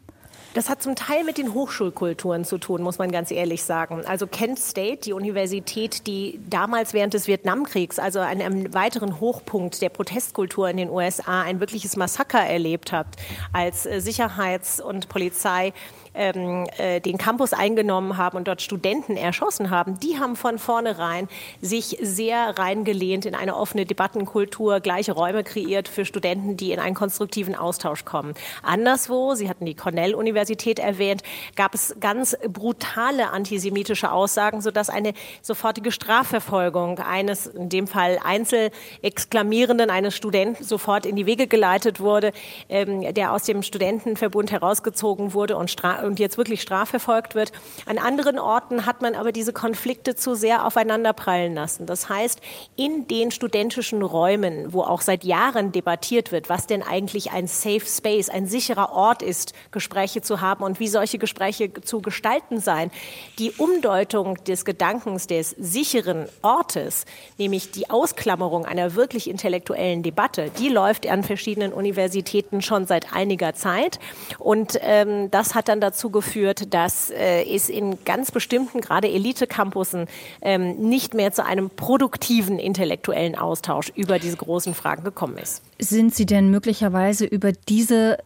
Das 0.58 0.68
hat 0.68 0.82
zum 0.82 0.96
Teil 0.96 1.22
mit 1.22 1.38
den 1.38 1.54
Hochschulkulturen 1.54 2.44
zu 2.44 2.58
tun, 2.58 2.82
muss 2.82 2.98
man 2.98 3.12
ganz 3.12 3.30
ehrlich 3.30 3.62
sagen. 3.62 4.02
Also 4.04 4.26
Kent 4.26 4.58
State, 4.58 5.02
die 5.04 5.12
Universität, 5.12 6.08
die 6.08 6.40
damals 6.50 6.92
während 6.92 7.14
des 7.14 7.28
Vietnamkriegs, 7.28 8.00
also 8.00 8.18
an 8.18 8.40
einem 8.42 8.74
weiteren 8.74 9.20
Hochpunkt 9.20 9.80
der 9.80 9.88
Protestkultur 9.88 10.68
in 10.68 10.76
den 10.76 10.90
USA, 10.90 11.42
ein 11.42 11.60
wirkliches 11.60 11.94
Massaker 11.94 12.40
erlebt 12.40 12.90
hat, 12.90 13.06
als 13.52 13.86
äh, 13.86 14.00
Sicherheits- 14.00 14.80
und 14.80 15.08
Polizei 15.08 15.72
ähm, 16.12 16.66
äh, 16.76 17.00
den 17.00 17.18
Campus 17.18 17.52
eingenommen 17.52 18.16
haben 18.16 18.36
und 18.36 18.48
dort 18.48 18.60
Studenten 18.60 19.16
erschossen 19.16 19.70
haben, 19.70 20.00
die 20.00 20.18
haben 20.18 20.34
von 20.34 20.58
vornherein 20.58 21.28
sich 21.60 21.98
sehr 22.00 22.58
reingelehnt 22.58 23.26
in 23.26 23.36
eine 23.36 23.54
offene 23.54 23.86
Debattenkultur, 23.86 24.80
gleiche 24.80 25.12
Räume 25.12 25.44
kreiert 25.44 25.86
für 25.86 26.04
Studenten, 26.04 26.56
die 26.56 26.72
in 26.72 26.80
einen 26.80 26.96
konstruktiven 26.96 27.54
Austausch 27.54 28.04
kommen. 28.04 28.34
Anderswo, 28.64 29.36
Sie 29.36 29.48
hatten 29.48 29.64
die 29.64 29.76
Cornell-Universität 29.76 30.47
erwähnt, 30.78 31.22
gab 31.56 31.74
es 31.74 31.96
ganz 32.00 32.36
brutale 32.48 33.30
antisemitische 33.30 34.12
Aussagen, 34.12 34.60
sodass 34.60 34.90
eine 34.90 35.12
sofortige 35.42 35.92
Strafverfolgung 35.92 36.98
eines, 36.98 37.46
in 37.46 37.68
dem 37.68 37.86
Fall 37.86 38.18
Einzelexklamierenden 38.22 39.90
eines 39.90 40.14
Studenten 40.16 40.64
sofort 40.64 41.06
in 41.06 41.16
die 41.16 41.26
Wege 41.26 41.46
geleitet 41.46 42.00
wurde, 42.00 42.32
ähm, 42.68 43.14
der 43.14 43.32
aus 43.32 43.44
dem 43.44 43.62
Studentenverbund 43.62 44.52
herausgezogen 44.52 45.34
wurde 45.34 45.56
und 45.56 45.68
und 46.02 46.18
jetzt 46.18 46.38
wirklich 46.38 46.62
strafverfolgt 46.62 47.34
wird. 47.34 47.52
An 47.86 47.98
anderen 47.98 48.38
Orten 48.38 48.86
hat 48.86 49.02
man 49.02 49.14
aber 49.14 49.32
diese 49.32 49.52
Konflikte 49.52 50.14
zu 50.14 50.34
sehr 50.34 50.66
aufeinander 50.66 51.12
prallen 51.12 51.54
lassen. 51.54 51.86
Das 51.86 52.08
heißt, 52.08 52.40
in 52.76 53.06
den 53.06 53.30
studentischen 53.30 54.02
Räumen, 54.02 54.72
wo 54.72 54.82
auch 54.82 55.00
seit 55.00 55.24
Jahren 55.24 55.72
debattiert 55.72 56.32
wird, 56.32 56.48
was 56.48 56.66
denn 56.66 56.82
eigentlich 56.82 57.30
ein 57.32 57.46
Safe 57.46 57.84
Space, 57.86 58.28
ein 58.28 58.46
sicherer 58.46 58.92
Ort 58.92 59.22
ist, 59.22 59.52
Gespräche 59.70 60.22
zu 60.28 60.40
haben 60.40 60.62
und 60.62 60.78
wie 60.78 60.87
solche 60.87 61.18
Gespräche 61.18 61.73
zu 61.73 62.00
gestalten 62.00 62.61
sein. 62.61 62.92
Die 63.40 63.50
Umdeutung 63.52 64.37
des 64.44 64.64
Gedankens 64.64 65.26
des 65.26 65.50
sicheren 65.58 66.26
Ortes, 66.42 67.04
nämlich 67.38 67.73
die 67.73 67.90
Ausklammerung 67.90 68.64
einer 68.64 68.94
wirklich 68.94 69.28
intellektuellen 69.28 70.04
Debatte, 70.04 70.50
die 70.58 70.68
läuft 70.68 71.08
an 71.08 71.25
verschiedenen 71.25 71.73
Universitäten 71.73 72.62
schon 72.62 72.87
seit 72.87 73.12
einiger 73.12 73.54
Zeit. 73.54 73.99
Und 74.38 74.78
ähm, 74.82 75.30
das 75.30 75.54
hat 75.56 75.68
dann 75.68 75.80
dazu 75.80 76.11
geführt, 76.11 76.73
dass 76.75 77.11
äh, 77.11 77.42
es 77.44 77.68
in 77.68 78.04
ganz 78.04 78.30
bestimmten, 78.30 78.80
gerade 78.80 79.08
Elite-Campussen, 79.08 80.06
ähm, 80.42 80.76
nicht 80.76 81.14
mehr 81.14 81.32
zu 81.32 81.44
einem 81.44 81.70
produktiven 81.70 82.58
intellektuellen 82.58 83.35
Austausch 83.35 83.90
über 83.94 84.18
diese 84.18 84.37
großen 84.37 84.75
Fragen 84.75 85.04
gekommen 85.04 85.38
ist. 85.38 85.62
Sind 85.78 86.14
Sie 86.14 86.26
denn 86.26 86.50
möglicherweise 86.50 87.25
über 87.25 87.52
diese, 87.52 88.18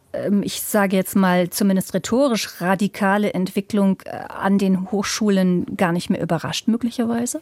ich 0.43 0.63
sage 0.63 0.97
jetzt 0.97 1.17
mal 1.17 1.51
zumindest 1.51 1.95
rhetorisch 1.95 2.61
radikale 2.61 3.33
Entwicklung 3.35 4.03
äh, 4.05 4.11
an 4.11 4.59
den 4.59 4.91
Hochschulen 4.91 5.77
gar 5.77 5.93
nicht 5.93 6.11
mehr 6.11 6.21
überrascht, 6.21 6.69
möglicherweise? 6.69 7.41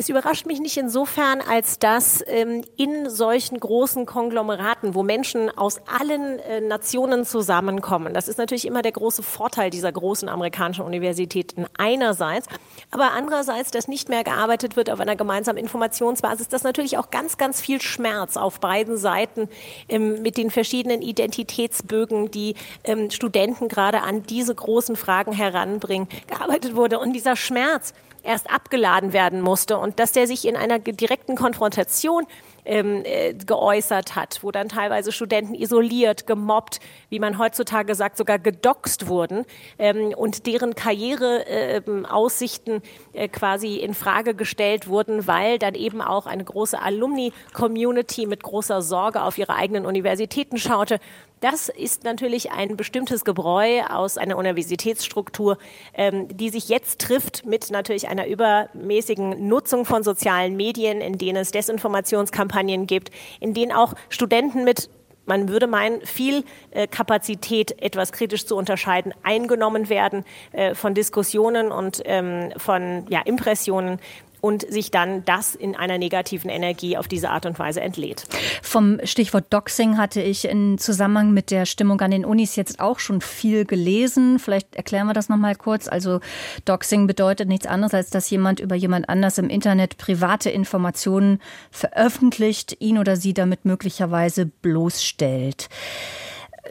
Es 0.00 0.08
überrascht 0.08 0.46
mich 0.46 0.60
nicht 0.60 0.76
insofern, 0.76 1.40
als 1.40 1.78
dass 1.78 2.22
ähm, 2.28 2.62
in 2.76 3.10
solchen 3.10 3.58
großen 3.58 4.06
Konglomeraten, 4.06 4.94
wo 4.94 5.02
Menschen 5.02 5.50
aus 5.50 5.80
allen 5.86 6.38
äh, 6.38 6.60
Nationen 6.60 7.24
zusammenkommen, 7.24 8.14
das 8.14 8.28
ist 8.28 8.38
natürlich 8.38 8.66
immer 8.66 8.82
der 8.82 8.92
große 8.92 9.22
Vorteil 9.22 9.70
dieser 9.70 9.90
großen 9.90 10.28
amerikanischen 10.28 10.84
Universitäten 10.84 11.66
einerseits, 11.76 12.46
aber 12.90 13.12
andererseits, 13.12 13.70
dass 13.70 13.86
nicht 13.86 14.08
mehr 14.08 14.24
gearbeitet 14.24 14.76
wird 14.76 14.90
auf 14.90 15.00
einer 15.00 15.16
gemeinsamen 15.16 15.58
Informationsbasis, 15.58 16.48
dass 16.48 16.62
natürlich 16.62 16.96
auch 16.96 17.10
ganz, 17.10 17.36
ganz 17.36 17.60
viel 17.60 17.82
Schmerz 17.82 18.36
auf 18.36 18.60
beiden 18.60 18.96
Seiten 18.96 19.48
ähm, 19.88 20.22
mit 20.22 20.36
den 20.36 20.50
verschiedenen 20.50 21.02
Identitätsbögen, 21.02 22.30
die 22.30 22.54
ähm, 22.84 23.10
Studenten 23.10 23.68
gerade 23.68 24.02
an 24.02 24.22
diese 24.22 24.54
großen 24.54 24.96
Fragen 24.96 25.32
heranbringen, 25.32 26.08
gearbeitet 26.26 26.76
wurde. 26.76 26.98
Und 26.98 27.12
dieser 27.12 27.36
Schmerz, 27.36 27.92
erst 28.22 28.50
abgeladen 28.50 29.12
werden 29.12 29.40
musste 29.40 29.78
und 29.78 29.98
dass 29.98 30.12
der 30.12 30.26
sich 30.26 30.46
in 30.46 30.56
einer 30.56 30.78
direkten 30.78 31.36
Konfrontation 31.36 32.26
ähm, 32.68 33.02
äh, 33.04 33.34
geäußert 33.34 34.14
hat, 34.14 34.40
wo 34.42 34.50
dann 34.50 34.68
teilweise 34.68 35.10
Studenten 35.10 35.54
isoliert, 35.54 36.26
gemobbt, 36.26 36.80
wie 37.08 37.18
man 37.18 37.38
heutzutage 37.38 37.94
sagt, 37.94 38.18
sogar 38.18 38.38
gedoxt 38.38 39.08
wurden 39.08 39.46
ähm, 39.78 40.12
und 40.14 40.46
deren 40.46 40.74
Karriereaussichten 40.74 42.82
äh, 43.14 43.24
äh, 43.24 43.28
quasi 43.28 43.76
in 43.76 43.94
Frage 43.94 44.34
gestellt 44.34 44.88
wurden, 44.88 45.26
weil 45.26 45.58
dann 45.58 45.74
eben 45.74 46.02
auch 46.02 46.26
eine 46.26 46.44
große 46.44 46.78
Alumni-Community 46.80 48.26
mit 48.26 48.42
großer 48.42 48.82
Sorge 48.82 49.22
auf 49.22 49.38
ihre 49.38 49.54
eigenen 49.54 49.86
Universitäten 49.86 50.58
schaute 50.58 50.98
das 51.40 51.68
ist 51.68 52.04
natürlich 52.04 52.50
ein 52.52 52.76
bestimmtes 52.76 53.24
Gebräu 53.24 53.82
aus 53.88 54.18
einer 54.18 54.36
Universitätsstruktur, 54.36 55.58
ähm, 55.94 56.28
die 56.28 56.50
sich 56.50 56.68
jetzt 56.68 57.00
trifft 57.00 57.46
mit 57.46 57.70
natürlich 57.70 58.08
einer 58.08 58.26
übermäßigen 58.26 59.46
Nutzung 59.48 59.84
von 59.84 60.02
sozialen 60.02 60.56
Medien, 60.56 61.00
in 61.00 61.18
denen 61.18 61.38
es 61.38 61.50
Desinformationskampagnen 61.50 62.86
gibt, 62.86 63.10
in 63.40 63.54
denen 63.54 63.72
auch 63.72 63.94
Studenten 64.08 64.64
mit 64.64 64.90
man 65.28 65.48
würde 65.50 65.66
meinen, 65.66 66.00
viel 66.06 66.42
äh, 66.70 66.86
Kapazität, 66.86 67.82
etwas 67.82 68.12
kritisch 68.12 68.46
zu 68.46 68.56
unterscheiden, 68.56 69.12
eingenommen 69.22 69.90
werden 69.90 70.24
äh, 70.52 70.74
von 70.74 70.94
Diskussionen 70.94 71.70
und 71.70 72.00
ähm, 72.06 72.50
von 72.56 73.04
ja, 73.10 73.20
Impressionen, 73.20 74.00
und 74.40 74.70
sich 74.70 74.90
dann 74.90 75.24
das 75.24 75.54
in 75.54 75.76
einer 75.76 75.98
negativen 75.98 76.50
Energie 76.50 76.96
auf 76.96 77.08
diese 77.08 77.30
Art 77.30 77.46
und 77.46 77.58
Weise 77.58 77.80
entlädt. 77.80 78.24
Vom 78.62 78.98
Stichwort 79.04 79.52
Doxing 79.52 79.98
hatte 79.98 80.20
ich 80.22 80.44
in 80.44 80.78
Zusammenhang 80.78 81.32
mit 81.32 81.50
der 81.50 81.66
Stimmung 81.66 82.00
an 82.00 82.10
den 82.10 82.24
Unis 82.24 82.56
jetzt 82.56 82.80
auch 82.80 82.98
schon 82.98 83.20
viel 83.20 83.64
gelesen. 83.64 84.38
Vielleicht 84.38 84.76
erklären 84.76 85.06
wir 85.06 85.14
das 85.14 85.28
noch 85.28 85.36
mal 85.36 85.54
kurz. 85.54 85.88
Also 85.88 86.20
Doxing 86.64 87.06
bedeutet 87.06 87.48
nichts 87.48 87.66
anderes, 87.66 87.94
als 87.94 88.10
dass 88.10 88.30
jemand 88.30 88.60
über 88.60 88.74
jemand 88.74 89.08
anders 89.08 89.38
im 89.38 89.48
Internet 89.48 89.98
private 89.98 90.50
Informationen 90.50 91.40
veröffentlicht, 91.70 92.76
ihn 92.80 92.98
oder 92.98 93.16
sie 93.16 93.34
damit 93.34 93.64
möglicherweise 93.64 94.46
bloßstellt. 94.46 95.68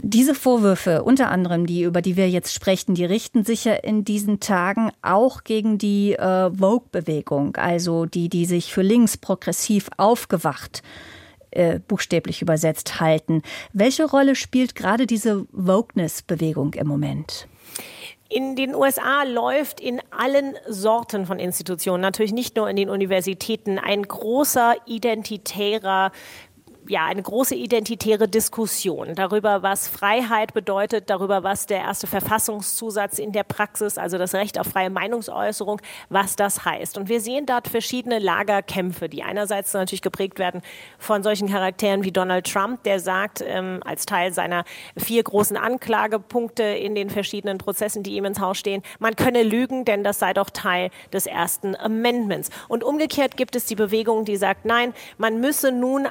Diese 0.01 0.35
Vorwürfe, 0.35 1.03
unter 1.03 1.29
anderem 1.29 1.65
die, 1.65 1.83
über 1.83 2.01
die 2.01 2.15
wir 2.17 2.29
jetzt 2.29 2.53
sprechen, 2.53 2.95
die 2.95 3.05
richten 3.05 3.43
sich 3.43 3.65
ja 3.65 3.73
in 3.73 4.05
diesen 4.05 4.39
Tagen 4.39 4.91
auch 5.01 5.43
gegen 5.43 5.77
die 5.77 6.13
äh, 6.13 6.51
Vogue-Bewegung, 6.51 7.55
also 7.55 8.05
die, 8.05 8.29
die 8.29 8.45
sich 8.45 8.73
für 8.73 8.83
links 8.83 9.17
progressiv 9.17 9.89
aufgewacht 9.97 10.83
äh, 11.51 11.79
buchstäblich 11.79 12.41
übersetzt 12.41 12.99
halten. 12.99 13.41
Welche 13.73 14.05
Rolle 14.05 14.35
spielt 14.35 14.75
gerade 14.75 15.07
diese 15.07 15.45
Wokeness-Bewegung 15.51 16.73
im 16.75 16.87
Moment? 16.87 17.47
In 18.29 18.57
den 18.57 18.75
USA 18.75 19.23
läuft 19.23 19.79
in 19.79 20.01
allen 20.11 20.55
Sorten 20.67 21.25
von 21.25 21.39
Institutionen, 21.39 22.01
natürlich 22.01 22.33
nicht 22.33 22.57
nur 22.57 22.69
in 22.69 22.75
den 22.75 22.89
Universitäten, 22.89 23.79
ein 23.79 24.03
großer 24.03 24.75
identitärer 24.85 26.11
ja, 26.87 27.05
eine 27.05 27.21
große 27.21 27.55
identitäre 27.55 28.27
Diskussion 28.27 29.15
darüber, 29.15 29.63
was 29.63 29.87
Freiheit 29.87 30.53
bedeutet, 30.53 31.09
darüber, 31.09 31.43
was 31.43 31.65
der 31.65 31.79
erste 31.79 32.07
Verfassungszusatz 32.07 33.19
in 33.19 33.31
der 33.31 33.43
Praxis, 33.43 33.97
also 33.97 34.17
das 34.17 34.33
Recht 34.33 34.59
auf 34.59 34.67
freie 34.67 34.89
Meinungsäußerung, 34.89 35.81
was 36.09 36.35
das 36.35 36.65
heißt. 36.65 36.97
Und 36.97 37.09
wir 37.09 37.21
sehen 37.21 37.45
dort 37.45 37.67
verschiedene 37.67 38.19
Lagerkämpfe, 38.19 39.09
die 39.09 39.23
einerseits 39.23 39.73
natürlich 39.73 40.01
geprägt 40.01 40.39
werden 40.39 40.61
von 40.97 41.23
solchen 41.23 41.49
Charakteren 41.49 42.03
wie 42.03 42.11
Donald 42.11 42.51
Trump, 42.51 42.83
der 42.83 42.99
sagt, 42.99 43.43
ähm, 43.45 43.81
als 43.85 44.05
Teil 44.05 44.33
seiner 44.33 44.63
vier 44.97 45.23
großen 45.23 45.57
Anklagepunkte 45.57 46.63
in 46.63 46.95
den 46.95 47.09
verschiedenen 47.09 47.57
Prozessen, 47.57 48.03
die 48.03 48.15
ihm 48.15 48.25
ins 48.25 48.39
Haus 48.39 48.57
stehen, 48.57 48.83
man 48.99 49.15
könne 49.15 49.43
lügen, 49.43 49.85
denn 49.85 50.03
das 50.03 50.19
sei 50.19 50.33
doch 50.33 50.49
Teil 50.49 50.89
des 51.11 51.25
ersten 51.25 51.75
Amendments. 51.75 52.49
Und 52.67 52.83
umgekehrt 52.83 53.37
gibt 53.37 53.55
es 53.55 53.65
die 53.65 53.75
Bewegung, 53.75 54.25
die 54.25 54.37
sagt, 54.37 54.65
nein, 54.65 54.93
man 55.17 55.39
müsse 55.39 55.71
nun 55.71 56.07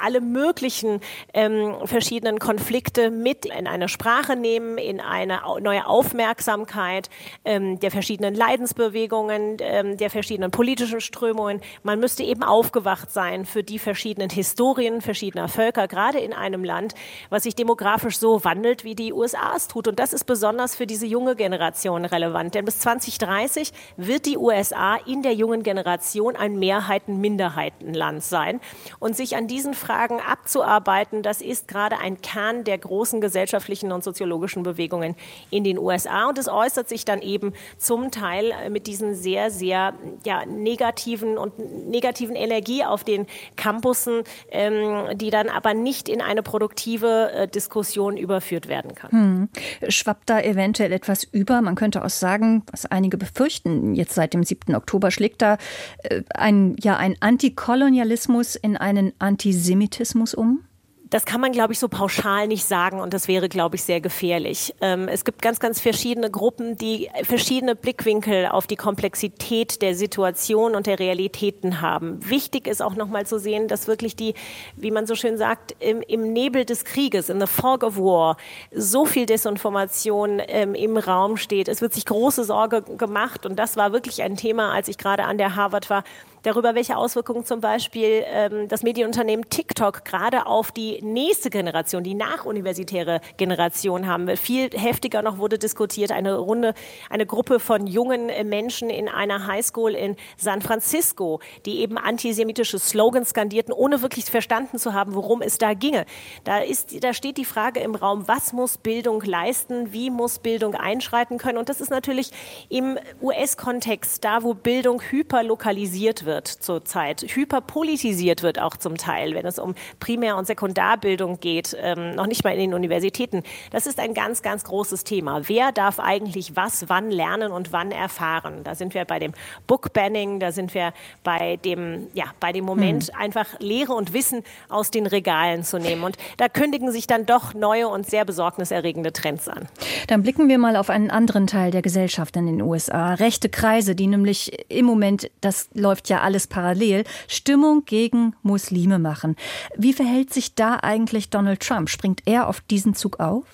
alle 0.00 0.11
alle 0.12 0.20
möglichen 0.20 1.00
ähm, 1.32 1.74
verschiedenen 1.86 2.38
Konflikte 2.38 3.10
mit 3.10 3.46
in 3.46 3.66
eine 3.66 3.88
Sprache 3.88 4.36
nehmen, 4.36 4.76
in 4.76 5.00
eine 5.00 5.40
neue 5.62 5.86
Aufmerksamkeit 5.86 7.08
ähm, 7.46 7.80
der 7.80 7.90
verschiedenen 7.90 8.34
Leidensbewegungen, 8.34 9.56
ähm, 9.60 9.96
der 9.96 10.10
verschiedenen 10.10 10.50
politischen 10.50 11.00
Strömungen. 11.00 11.62
Man 11.82 11.98
müsste 11.98 12.24
eben 12.24 12.42
aufgewacht 12.42 13.10
sein 13.10 13.46
für 13.46 13.62
die 13.62 13.78
verschiedenen 13.78 14.28
Historien 14.28 15.00
verschiedener 15.00 15.48
Völker, 15.48 15.88
gerade 15.88 16.18
in 16.18 16.34
einem 16.34 16.62
Land, 16.62 16.94
was 17.30 17.44
sich 17.44 17.54
demografisch 17.54 18.18
so 18.18 18.44
wandelt, 18.44 18.84
wie 18.84 18.94
die 18.94 19.14
USA 19.14 19.54
es 19.56 19.66
tut. 19.66 19.88
Und 19.88 19.98
das 19.98 20.12
ist 20.12 20.24
besonders 20.24 20.76
für 20.76 20.86
diese 20.86 21.06
junge 21.06 21.36
Generation 21.36 22.04
relevant. 22.04 22.54
Denn 22.54 22.66
bis 22.66 22.80
2030 22.80 23.72
wird 23.96 24.26
die 24.26 24.36
USA 24.36 24.96
in 25.06 25.22
der 25.22 25.32
jungen 25.32 25.62
Generation 25.62 26.36
ein 26.36 26.58
Mehrheiten-Minderheitenland 26.58 28.22
sein. 28.22 28.60
Und 28.98 29.16
sich 29.16 29.36
an 29.36 29.46
diesen 29.46 29.72
Fragen 29.72 30.01
Fragen 30.02 30.20
abzuarbeiten, 30.20 31.22
das 31.22 31.40
ist 31.40 31.68
gerade 31.68 31.96
ein 31.98 32.20
Kern 32.20 32.64
der 32.64 32.76
großen 32.76 33.20
gesellschaftlichen 33.20 33.92
und 33.92 34.02
soziologischen 34.02 34.64
Bewegungen 34.64 35.14
in 35.50 35.62
den 35.62 35.78
USA. 35.78 36.28
Und 36.28 36.38
es 36.38 36.48
äußert 36.48 36.88
sich 36.88 37.04
dann 37.04 37.22
eben 37.22 37.52
zum 37.78 38.10
Teil 38.10 38.50
äh, 38.50 38.68
mit 38.68 38.88
diesen 38.88 39.14
sehr, 39.14 39.52
sehr 39.52 39.94
ja, 40.26 40.44
negativen 40.44 41.38
und 41.38 41.56
negativen 41.88 42.34
Energie 42.34 42.84
auf 42.84 43.04
den 43.04 43.26
Campussen, 43.54 44.24
ähm, 44.50 45.16
die 45.16 45.30
dann 45.30 45.48
aber 45.48 45.72
nicht 45.72 46.08
in 46.08 46.20
eine 46.20 46.42
produktive 46.42 47.30
äh, 47.30 47.46
Diskussion 47.46 48.16
überführt 48.16 48.66
werden 48.66 48.96
kann. 48.96 49.10
Hm. 49.12 49.48
Schwappt 49.88 50.30
da 50.30 50.40
eventuell 50.40 50.90
etwas 50.90 51.22
über? 51.22 51.62
Man 51.62 51.76
könnte 51.76 52.04
auch 52.04 52.10
sagen, 52.10 52.64
was 52.72 52.86
einige 52.86 53.18
befürchten, 53.18 53.94
jetzt 53.94 54.14
seit 54.14 54.34
dem 54.34 54.42
7. 54.42 54.74
Oktober 54.74 55.12
schlägt 55.12 55.42
da 55.42 55.58
äh, 56.02 56.22
ein, 56.34 56.74
ja, 56.82 56.96
ein 56.96 57.14
Antikolonialismus 57.20 58.56
in 58.56 58.76
einen 58.76 59.12
Antisemitismus 59.20 59.91
Antisemitismus 59.92 60.34
um? 60.34 60.64
Das 61.10 61.26
kann 61.26 61.42
man, 61.42 61.52
glaube 61.52 61.74
ich, 61.74 61.78
so 61.78 61.88
pauschal 61.88 62.48
nicht 62.48 62.64
sagen 62.64 62.98
und 62.98 63.12
das 63.12 63.28
wäre, 63.28 63.50
glaube 63.50 63.76
ich, 63.76 63.82
sehr 63.82 64.00
gefährlich. 64.00 64.74
Ähm, 64.80 65.08
es 65.08 65.26
gibt 65.26 65.42
ganz, 65.42 65.60
ganz 65.60 65.78
verschiedene 65.78 66.30
Gruppen, 66.30 66.78
die 66.78 67.10
verschiedene 67.24 67.76
Blickwinkel 67.76 68.46
auf 68.46 68.66
die 68.66 68.76
Komplexität 68.76 69.82
der 69.82 69.94
Situation 69.94 70.74
und 70.74 70.86
der 70.86 70.98
Realitäten 70.98 71.82
haben. 71.82 72.18
Wichtig 72.30 72.66
ist 72.66 72.80
auch 72.80 72.94
nochmal 72.94 73.26
zu 73.26 73.38
sehen, 73.38 73.68
dass 73.68 73.88
wirklich 73.88 74.16
die, 74.16 74.32
wie 74.76 74.90
man 74.90 75.06
so 75.06 75.14
schön 75.14 75.36
sagt, 75.36 75.76
im, 75.80 76.00
im 76.00 76.32
Nebel 76.32 76.64
des 76.64 76.86
Krieges, 76.86 77.28
in 77.28 77.38
the 77.40 77.46
fog 77.46 77.82
of 77.82 77.98
war, 77.98 78.38
so 78.74 79.04
viel 79.04 79.26
Desinformation 79.26 80.40
ähm, 80.48 80.74
im 80.74 80.96
Raum 80.96 81.36
steht. 81.36 81.68
Es 81.68 81.82
wird 81.82 81.92
sich 81.92 82.06
große 82.06 82.44
Sorge 82.44 82.80
gemacht 82.80 83.44
und 83.44 83.58
das 83.58 83.76
war 83.76 83.92
wirklich 83.92 84.22
ein 84.22 84.38
Thema, 84.38 84.72
als 84.72 84.88
ich 84.88 84.96
gerade 84.96 85.24
an 85.24 85.36
der 85.36 85.56
Harvard 85.56 85.90
war, 85.90 86.04
darüber, 86.42 86.74
welche 86.74 86.96
Auswirkungen 86.96 87.44
zum 87.44 87.60
Beispiel 87.60 88.24
ähm, 88.26 88.68
das 88.68 88.82
Medienunternehmen 88.82 89.48
TikTok 89.48 90.04
gerade 90.04 90.46
auf 90.46 90.72
die 90.72 91.00
nächste 91.02 91.50
Generation, 91.50 92.02
die 92.02 92.14
nachuniversitäre 92.14 93.20
Generation 93.36 94.06
haben. 94.06 94.36
Viel 94.36 94.70
heftiger 94.70 95.22
noch 95.22 95.38
wurde 95.38 95.58
diskutiert, 95.58 96.12
eine 96.12 96.36
Runde, 96.36 96.74
eine 97.10 97.26
Gruppe 97.26 97.60
von 97.60 97.86
jungen 97.86 98.26
Menschen 98.48 98.90
in 98.90 99.08
einer 99.08 99.46
Highschool 99.46 99.94
in 99.94 100.16
San 100.36 100.60
Francisco, 100.62 101.40
die 101.66 101.80
eben 101.80 101.98
antisemitische 101.98 102.78
Slogans 102.78 103.30
skandierten, 103.30 103.72
ohne 103.72 104.02
wirklich 104.02 104.24
verstanden 104.26 104.78
zu 104.78 104.94
haben, 104.94 105.14
worum 105.14 105.42
es 105.42 105.58
da 105.58 105.74
ginge. 105.74 106.04
Da, 106.44 106.58
ist, 106.58 107.02
da 107.02 107.14
steht 107.14 107.36
die 107.36 107.44
Frage 107.44 107.80
im 107.80 107.94
Raum, 107.94 108.26
was 108.26 108.52
muss 108.52 108.78
Bildung 108.78 109.22
leisten, 109.22 109.92
wie 109.92 110.10
muss 110.10 110.38
Bildung 110.38 110.74
einschreiten 110.74 111.38
können. 111.38 111.58
Und 111.58 111.68
das 111.68 111.80
ist 111.80 111.90
natürlich 111.90 112.30
im 112.68 112.98
US-Kontext, 113.20 114.24
da 114.24 114.42
wo 114.42 114.54
Bildung 114.54 115.00
hyperlokalisiert 115.02 116.24
wird 116.32 116.48
zurzeit, 116.48 117.22
hyperpolitisiert 117.22 118.42
wird 118.42 118.58
auch 118.58 118.76
zum 118.76 118.96
Teil, 118.96 119.34
wenn 119.34 119.44
es 119.44 119.58
um 119.58 119.74
Primär- 120.00 120.38
und 120.38 120.46
Sekundarbildung 120.46 121.40
geht, 121.40 121.76
ähm, 121.78 122.14
noch 122.14 122.26
nicht 122.26 122.42
mal 122.42 122.54
in 122.54 122.60
den 122.60 122.74
Universitäten. 122.74 123.42
Das 123.70 123.86
ist 123.86 124.00
ein 124.00 124.14
ganz, 124.14 124.40
ganz 124.40 124.64
großes 124.64 125.04
Thema. 125.04 125.42
Wer 125.48 125.72
darf 125.72 126.00
eigentlich 126.00 126.56
was 126.56 126.88
wann 126.88 127.10
lernen 127.10 127.52
und 127.52 127.70
wann 127.72 127.90
erfahren? 127.90 128.64
Da 128.64 128.74
sind 128.74 128.94
wir 128.94 129.04
bei 129.04 129.18
dem 129.18 129.32
Book-Banning, 129.66 130.40
da 130.40 130.52
sind 130.52 130.72
wir 130.72 130.94
bei 131.22 131.56
dem, 131.56 132.06
ja, 132.14 132.24
bei 132.40 132.52
dem 132.52 132.64
Moment, 132.64 133.08
hm. 133.08 133.20
einfach 133.20 133.60
Lehre 133.60 133.92
und 133.92 134.14
Wissen 134.14 134.42
aus 134.70 134.90
den 134.90 135.06
Regalen 135.06 135.64
zu 135.64 135.78
nehmen. 135.78 136.02
Und 136.02 136.16
da 136.38 136.48
kündigen 136.48 136.90
sich 136.92 137.06
dann 137.06 137.26
doch 137.26 137.52
neue 137.52 137.88
und 137.88 138.08
sehr 138.08 138.24
besorgniserregende 138.24 139.12
Trends 139.12 139.48
an. 139.48 139.68
Dann 140.08 140.22
blicken 140.22 140.48
wir 140.48 140.56
mal 140.56 140.76
auf 140.76 140.88
einen 140.88 141.10
anderen 141.10 141.46
Teil 141.46 141.70
der 141.70 141.82
Gesellschaft 141.82 142.36
in 142.36 142.46
den 142.46 142.62
USA. 142.62 143.14
Rechte 143.14 143.50
Kreise, 143.50 143.94
die 143.94 144.06
nämlich 144.06 144.64
im 144.70 144.86
Moment, 144.86 145.30
das 145.42 145.68
läuft 145.74 146.08
ja 146.08 146.21
alles 146.22 146.46
parallel, 146.46 147.04
Stimmung 147.28 147.84
gegen 147.84 148.34
Muslime 148.42 148.98
machen. 148.98 149.36
Wie 149.76 149.92
verhält 149.92 150.32
sich 150.32 150.54
da 150.54 150.78
eigentlich 150.82 151.30
Donald 151.30 151.60
Trump? 151.60 151.88
Springt 151.90 152.22
er 152.26 152.48
auf 152.48 152.60
diesen 152.60 152.94
Zug 152.94 153.20
auf? 153.20 153.44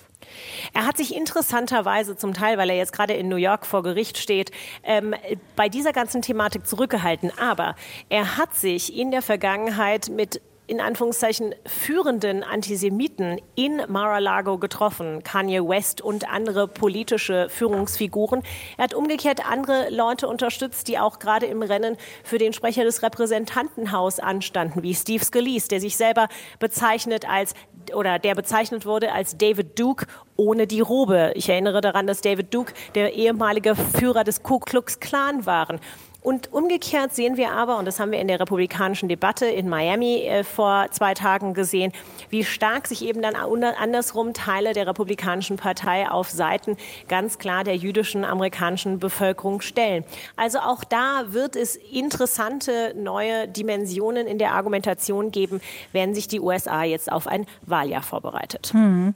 Er 0.73 0.85
hat 0.85 0.97
sich 0.97 1.15
interessanterweise 1.15 2.15
zum 2.15 2.33
Teil, 2.33 2.57
weil 2.57 2.69
er 2.69 2.77
jetzt 2.77 2.93
gerade 2.93 3.13
in 3.13 3.29
New 3.29 3.37
York 3.37 3.65
vor 3.65 3.83
Gericht 3.83 4.17
steht, 4.17 4.51
ähm, 4.83 5.15
bei 5.55 5.69
dieser 5.69 5.93
ganzen 5.93 6.21
Thematik 6.21 6.67
zurückgehalten. 6.67 7.31
Aber 7.39 7.75
er 8.09 8.37
hat 8.37 8.55
sich 8.55 8.95
in 8.95 9.11
der 9.11 9.21
Vergangenheit 9.21 10.09
mit 10.09 10.41
in 10.69 10.81
Anführungszeichen 10.81 11.55
führenden 11.65 12.43
Antisemiten 12.43 13.41
in 13.55 13.81
Mar-a-Lago 13.87 14.59
getroffen, 14.59 15.23
Kanye 15.23 15.67
West 15.67 15.99
und 15.99 16.29
andere 16.29 16.67
politische 16.67 17.49
Führungsfiguren. 17.49 18.43
Er 18.77 18.83
hat 18.83 18.93
umgekehrt 18.93 19.49
andere 19.49 19.89
Leute 19.89 20.27
unterstützt, 20.27 20.87
die 20.87 20.99
auch 20.99 21.17
gerade 21.17 21.47
im 21.47 21.63
Rennen 21.63 21.97
für 22.23 22.37
den 22.37 22.53
Sprecher 22.53 22.83
des 22.83 23.01
Repräsentantenhaus 23.01 24.19
anstanden, 24.19 24.83
wie 24.83 24.93
Steve 24.93 25.25
Scalise, 25.25 25.69
der 25.69 25.81
sich 25.81 25.97
selber 25.97 26.27
bezeichnet 26.59 27.27
als 27.27 27.55
oder 27.95 28.19
der 28.19 28.35
bezeichnet 28.35 28.85
wurde 28.85 29.11
als 29.11 29.37
David 29.37 29.79
Duke 29.79 30.05
ohne 30.35 30.67
die 30.67 30.81
Robe. 30.81 31.31
Ich 31.35 31.49
erinnere 31.49 31.81
daran, 31.81 32.05
dass 32.05 32.21
David 32.21 32.53
Duke 32.53 32.73
der 32.93 33.13
ehemalige 33.13 33.75
Führer 33.75 34.23
des 34.23 34.43
Ku 34.43 34.59
Klux 34.59 34.99
Klan 34.99 35.47
waren. 35.47 35.79
Und 36.21 36.51
umgekehrt 36.51 37.13
sehen 37.15 37.37
wir 37.37 37.51
aber, 37.51 37.77
und 37.77 37.85
das 37.85 37.99
haben 37.99 38.11
wir 38.11 38.19
in 38.19 38.27
der 38.27 38.39
republikanischen 38.41 39.07
Debatte 39.07 39.45
in 39.45 39.69
Miami 39.69 40.23
äh, 40.23 40.43
vor 40.43 40.87
zwei 40.91 41.13
Tagen 41.13 41.53
gesehen, 41.53 41.93
wie 42.29 42.43
stark 42.43 42.87
sich 42.87 43.05
eben 43.05 43.21
dann 43.21 43.35
andersrum 43.35 44.33
Teile 44.33 44.73
der 44.73 44.85
republikanischen 44.85 45.55
Partei 45.55 46.09
auf 46.09 46.29
Seiten 46.29 46.75
ganz 47.07 47.37
klar 47.37 47.63
der 47.63 47.77
jüdischen 47.77 48.25
amerikanischen 48.25 48.99
Bevölkerung 48.99 49.61
stellen. 49.61 50.03
Also 50.35 50.59
auch 50.59 50.83
da 50.83 51.23
wird 51.29 51.55
es 51.55 51.77
interessante 51.77 52.93
neue 52.97 53.47
Dimensionen 53.47 54.27
in 54.27 54.39
der 54.39 54.53
Argumentation 54.53 55.31
geben, 55.31 55.61
wenn 55.93 56.13
sich 56.13 56.27
die 56.27 56.41
USA 56.41 56.83
jetzt 56.83 57.09
auf 57.09 57.27
ein 57.27 57.45
Wahljahr 57.65 58.03
vorbereitet. 58.03 58.71
Hm. 58.73 59.13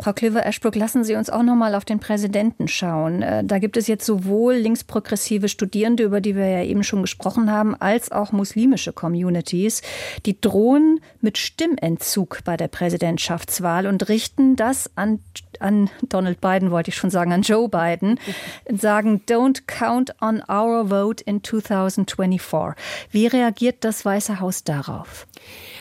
Frau 0.00 0.14
Klöver-Eschbruck, 0.14 0.76
lassen 0.76 1.04
Sie 1.04 1.14
uns 1.14 1.28
auch 1.28 1.42
noch 1.42 1.56
mal 1.56 1.74
auf 1.74 1.84
den 1.84 2.00
Präsidenten 2.00 2.68
schauen. 2.68 3.20
Äh, 3.20 3.44
da 3.44 3.58
gibt 3.58 3.76
es 3.76 3.86
jetzt 3.86 4.06
sowohl 4.06 4.54
linksprogressive 4.54 5.48
Studierende, 5.48 6.04
über 6.04 6.22
die 6.22 6.37
wir 6.38 6.48
ja 6.48 6.62
eben 6.62 6.82
schon 6.82 7.02
gesprochen 7.02 7.50
haben, 7.50 7.74
als 7.74 8.10
auch 8.10 8.32
muslimische 8.32 8.92
Communities, 8.92 9.82
die 10.24 10.40
drohen 10.40 11.00
mit 11.20 11.36
Stimmentzug 11.36 12.40
bei 12.44 12.56
der 12.56 12.68
Präsidentschaftswahl 12.68 13.86
und 13.86 14.08
richten 14.08 14.56
das 14.56 14.90
an 14.96 15.20
an 15.60 15.90
Donald 16.02 16.40
Biden, 16.40 16.70
wollte 16.70 16.90
ich 16.90 16.96
schon 16.96 17.10
sagen, 17.10 17.32
an 17.32 17.42
Joe 17.42 17.68
Biden, 17.68 18.18
sagen, 18.72 19.22
don't 19.28 19.66
count 19.66 20.14
on 20.20 20.42
our 20.48 20.88
vote 20.88 21.22
in 21.24 21.42
2024. 21.42 22.74
Wie 23.10 23.26
reagiert 23.26 23.84
das 23.84 24.04
Weiße 24.04 24.40
Haus 24.40 24.64
darauf? 24.64 25.26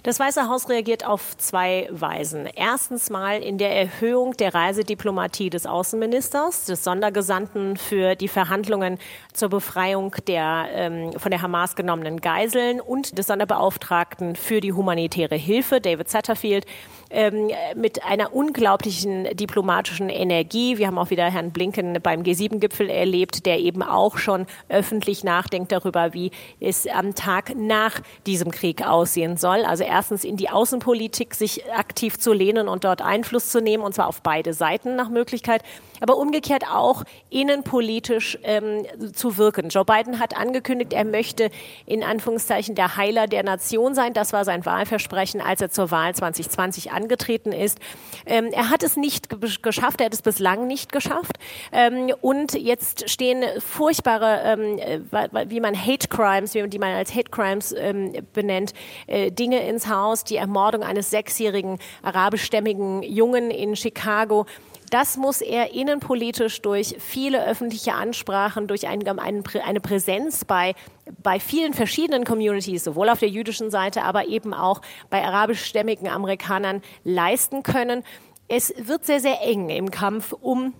Das 0.04 0.20
Weiße 0.20 0.48
Haus 0.48 0.70
reagiert 0.70 1.06
auf 1.06 1.36
zwei 1.38 1.90
Weisen. 1.92 2.48
Erstens 2.56 3.10
mal 3.10 3.42
in 3.42 3.58
der 3.58 3.76
Erhöhung 3.76 4.34
der 4.38 4.54
Reisediplomatie 4.54 5.50
des 5.50 5.66
Außenministers, 5.66 6.66
des 6.66 6.84
Sondergesandten 6.84 7.78
für 7.78 8.16
die 8.16 8.28
Verhandlungen 8.28 9.00
zur 9.34 9.50
Befreiung 9.50 10.16
der 10.28 10.68
ähm, 10.72 11.12
von 11.18 11.32
der 11.32 11.42
Hamas 11.42 11.76
genommenen 11.76 12.22
Geiseln 12.22 12.80
und 12.80 13.18
des 13.18 13.28
Sonderbeauftragten 13.28 14.36
für 14.36 14.62
die 14.62 14.74
humanitäre 14.74 15.36
Hilfe, 15.36 15.82
David 15.82 16.10
Satterfield 16.10 16.66
ähm, 17.10 17.50
mit 17.76 18.04
einer 18.04 18.34
unglaublichen 18.34 19.26
diplomatischen 19.36 20.10
Energie. 20.10 20.78
Wir 20.78 20.88
haben 20.88 20.98
auch 20.98 21.10
wieder 21.10 21.30
Herrn 21.32 21.52
Blinken 21.52 22.00
beim 22.02 22.22
G7-Gipfel 22.22 22.90
erlebt, 22.90 23.46
der 23.46 23.60
eben 23.60 23.84
auch 23.84 24.18
schon 24.18 24.46
öffentlich 24.70 25.24
nachdenkt 25.24 25.72
darüber, 25.72 26.14
wie 26.14 26.32
es 26.60 26.88
am 26.88 27.16
Tag 27.16 27.56
nach 27.56 28.02
diesem 28.26 28.52
Krieg 28.52 28.86
aussehen 28.86 29.38
soll. 29.38 29.64
Also 29.66 29.84
erstens 29.84 30.24
in 30.24 30.38
die 30.38 30.50
Außenpolitik 30.50 31.36
sich 31.36 31.72
aktiv 31.72 32.20
zu 32.20 32.34
lehnen 32.34 32.68
und 32.68 32.84
dort 32.84 33.02
Einfluss 33.02 33.50
zu 33.50 33.62
nehmen, 33.62 33.84
und 33.84 33.94
zwar 33.94 34.08
auf 34.08 34.22
beide 34.22 34.54
Seiten 34.54 34.96
nach 34.96 35.10
Möglichkeit 35.10 35.64
aber 36.00 36.18
umgekehrt 36.18 36.66
auch 36.70 37.04
innenpolitisch 37.30 38.38
ähm, 38.44 38.86
zu 39.14 39.38
wirken. 39.38 39.70
Joe 39.70 39.86
Biden 39.86 40.20
hat 40.20 40.38
angekündigt, 40.38 40.94
er 40.94 41.06
möchte 41.06 41.50
in 41.86 42.04
Anführungszeichen 42.04 42.76
der 42.76 42.98
Heiler 42.98 43.28
der 43.28 43.44
Nation 43.44 43.96
sein. 43.96 44.14
Das 44.14 44.34
war 44.34 44.46
sein 44.46 44.66
Wahlversprechen, 44.66 45.42
als 45.42 45.62
er 45.62 45.70
zur 45.70 45.92
Wahl 45.92 46.14
2020 46.14 46.92
angetreten 46.98 47.52
ist. 47.52 47.80
Ähm, 48.26 48.50
er 48.52 48.70
hat 48.70 48.84
es 48.84 48.98
nicht 48.98 49.30
geschafft, 49.62 50.02
er 50.02 50.08
hat 50.08 50.14
es 50.14 50.22
bislang 50.22 50.68
nicht 50.68 50.92
geschafft. 50.92 51.38
Ähm, 51.72 52.12
und 52.22 52.54
jetzt 52.54 53.10
stehen 53.10 53.44
furchtbare, 53.60 54.42
ähm, 54.44 55.10
wie 55.50 55.60
man 55.60 55.76
Hate 55.76 56.08
Crimes, 56.08 56.52
die 56.52 56.80
man 56.80 56.94
als 56.94 57.14
Hate 57.16 57.30
Crimes 57.30 57.74
ähm, 57.78 58.14
benennt, 58.34 58.74
äh, 59.08 59.32
Dinge 59.32 59.68
ins 59.68 59.88
Haus. 59.88 60.24
Die 60.24 60.38
Ermordung 60.38 60.84
eines 60.84 61.10
sechsjährigen 61.10 61.80
arabischstämmigen 62.02 63.04
Jungen 63.04 63.52
in 63.52 63.76
Chicago 63.76 64.46
das 64.90 65.18
muss 65.18 65.42
er 65.42 65.74
innenpolitisch 65.74 66.62
durch 66.62 66.96
viele 67.00 67.46
öffentliche 67.46 67.94
Ansprachen, 67.94 68.68
durch 68.68 68.88
ein, 68.88 69.08
eine 69.08 69.80
Präsenz 69.82 70.46
bei, 70.46 70.76
bei 71.22 71.40
vielen 71.40 71.74
verschiedenen 71.74 72.24
Communities, 72.24 72.84
sowohl 72.84 73.10
auf 73.10 73.20
der 73.20 73.30
jüdischen 73.30 73.70
Seite, 73.70 74.04
aber 74.04 74.28
eben 74.28 74.54
auch 74.54 74.82
bei 75.10 75.24
arabischstämmigen 75.24 76.08
Amerikanern 76.08 76.82
leisten 77.04 77.64
können. 77.64 78.04
Es 78.48 78.74
wird 78.78 79.06
sehr, 79.06 79.20
sehr 79.20 79.42
eng 79.42 79.70
im 79.70 79.92
Kampf 79.92 80.34
um 80.34 80.74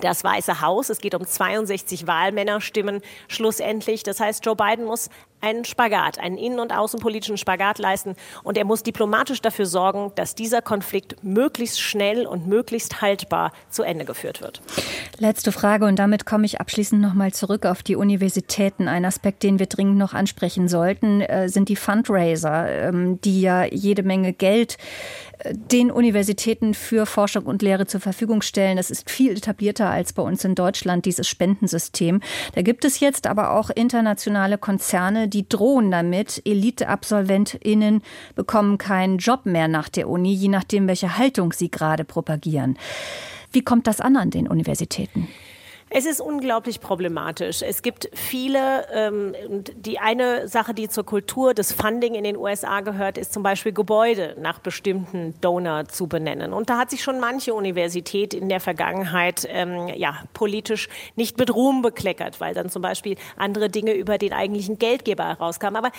das 0.00 0.22
Weiße 0.22 0.60
Haus. 0.60 0.90
Es 0.90 0.98
geht 0.98 1.14
um 1.14 1.24
62 1.24 2.06
Wahlmännerstimmen 2.06 3.00
schlussendlich. 3.26 4.02
Das 4.02 4.20
heißt, 4.20 4.44
Joe 4.44 4.54
Biden 4.54 4.84
muss 4.84 5.08
einen 5.40 5.64
Spagat, 5.64 6.18
einen 6.18 6.36
innen- 6.36 6.58
und 6.58 6.72
außenpolitischen 6.72 7.36
Spagat 7.36 7.78
leisten. 7.78 8.16
Und 8.42 8.58
er 8.58 8.64
muss 8.64 8.82
diplomatisch 8.82 9.40
dafür 9.40 9.66
sorgen, 9.66 10.12
dass 10.16 10.34
dieser 10.34 10.62
Konflikt 10.62 11.22
möglichst 11.22 11.80
schnell 11.80 12.26
und 12.26 12.46
möglichst 12.46 13.00
haltbar 13.00 13.52
zu 13.70 13.82
Ende 13.82 14.04
geführt 14.04 14.40
wird. 14.40 14.60
Letzte 15.18 15.52
Frage 15.52 15.84
und 15.84 15.98
damit 15.98 16.26
komme 16.26 16.44
ich 16.44 16.60
abschließend 16.60 17.00
nochmal 17.00 17.32
zurück 17.32 17.66
auf 17.66 17.82
die 17.82 17.96
Universitäten. 17.96 18.88
Ein 18.88 19.04
Aspekt, 19.04 19.42
den 19.42 19.58
wir 19.58 19.66
dringend 19.66 19.96
noch 19.96 20.12
ansprechen 20.12 20.68
sollten, 20.68 21.20
äh, 21.20 21.48
sind 21.48 21.68
die 21.68 21.76
Fundraiser, 21.76 22.68
ähm, 22.68 23.20
die 23.20 23.40
ja 23.40 23.64
jede 23.64 24.02
Menge 24.02 24.32
Geld 24.32 24.76
den 25.44 25.90
Universitäten 25.90 26.74
für 26.74 27.06
Forschung 27.06 27.44
und 27.46 27.62
Lehre 27.62 27.86
zur 27.86 28.00
Verfügung 28.00 28.42
stellen. 28.42 28.76
Das 28.76 28.90
ist 28.90 29.08
viel 29.08 29.32
etablierter 29.32 29.88
als 29.88 30.12
bei 30.12 30.22
uns 30.22 30.44
in 30.44 30.54
Deutschland, 30.54 31.04
dieses 31.04 31.28
Spendensystem. 31.28 32.20
Da 32.54 32.62
gibt 32.62 32.84
es 32.84 33.00
jetzt 33.00 33.26
aber 33.26 33.52
auch 33.52 33.70
internationale 33.70 34.58
Konzerne, 34.58 35.28
die 35.28 35.48
drohen 35.48 35.90
damit. 35.90 36.42
Elite-AbsolventInnen 36.44 38.02
bekommen 38.34 38.78
keinen 38.78 39.18
Job 39.18 39.46
mehr 39.46 39.68
nach 39.68 39.88
der 39.88 40.08
Uni, 40.08 40.32
je 40.32 40.48
nachdem, 40.48 40.88
welche 40.88 41.18
Haltung 41.18 41.52
sie 41.52 41.70
gerade 41.70 42.04
propagieren. 42.04 42.78
Wie 43.52 43.62
kommt 43.62 43.86
das 43.86 44.00
an 44.00 44.16
an 44.16 44.30
den 44.30 44.48
Universitäten? 44.48 45.28
Es 45.90 46.04
ist 46.04 46.20
unglaublich 46.20 46.80
problematisch. 46.80 47.62
Es 47.62 47.82
gibt 47.82 48.10
viele, 48.12 48.86
ähm, 48.92 49.34
die 49.76 49.98
eine 49.98 50.46
Sache, 50.48 50.74
die 50.74 50.88
zur 50.88 51.04
Kultur 51.04 51.54
des 51.54 51.72
Funding 51.72 52.14
in 52.14 52.24
den 52.24 52.36
USA 52.36 52.80
gehört, 52.80 53.16
ist 53.16 53.32
zum 53.32 53.42
Beispiel 53.42 53.72
Gebäude 53.72 54.36
nach 54.38 54.58
bestimmten 54.58 55.34
Donor 55.40 55.86
zu 55.86 56.06
benennen. 56.06 56.52
Und 56.52 56.68
da 56.68 56.78
hat 56.78 56.90
sich 56.90 57.02
schon 57.02 57.20
manche 57.20 57.54
Universität 57.54 58.34
in 58.34 58.48
der 58.48 58.60
Vergangenheit 58.60 59.46
ähm, 59.50 59.88
ja, 59.88 60.24
politisch 60.34 60.88
nicht 61.16 61.38
mit 61.38 61.54
Ruhm 61.54 61.82
bekleckert, 61.82 62.40
weil 62.40 62.54
dann 62.54 62.68
zum 62.68 62.82
Beispiel 62.82 63.16
andere 63.36 63.68
Dinge 63.70 63.92
über 63.92 64.18
den 64.18 64.32
eigentlichen 64.32 64.78
Geldgeber 64.78 65.26
herauskamen. 65.26 65.76
Aber 65.76 65.92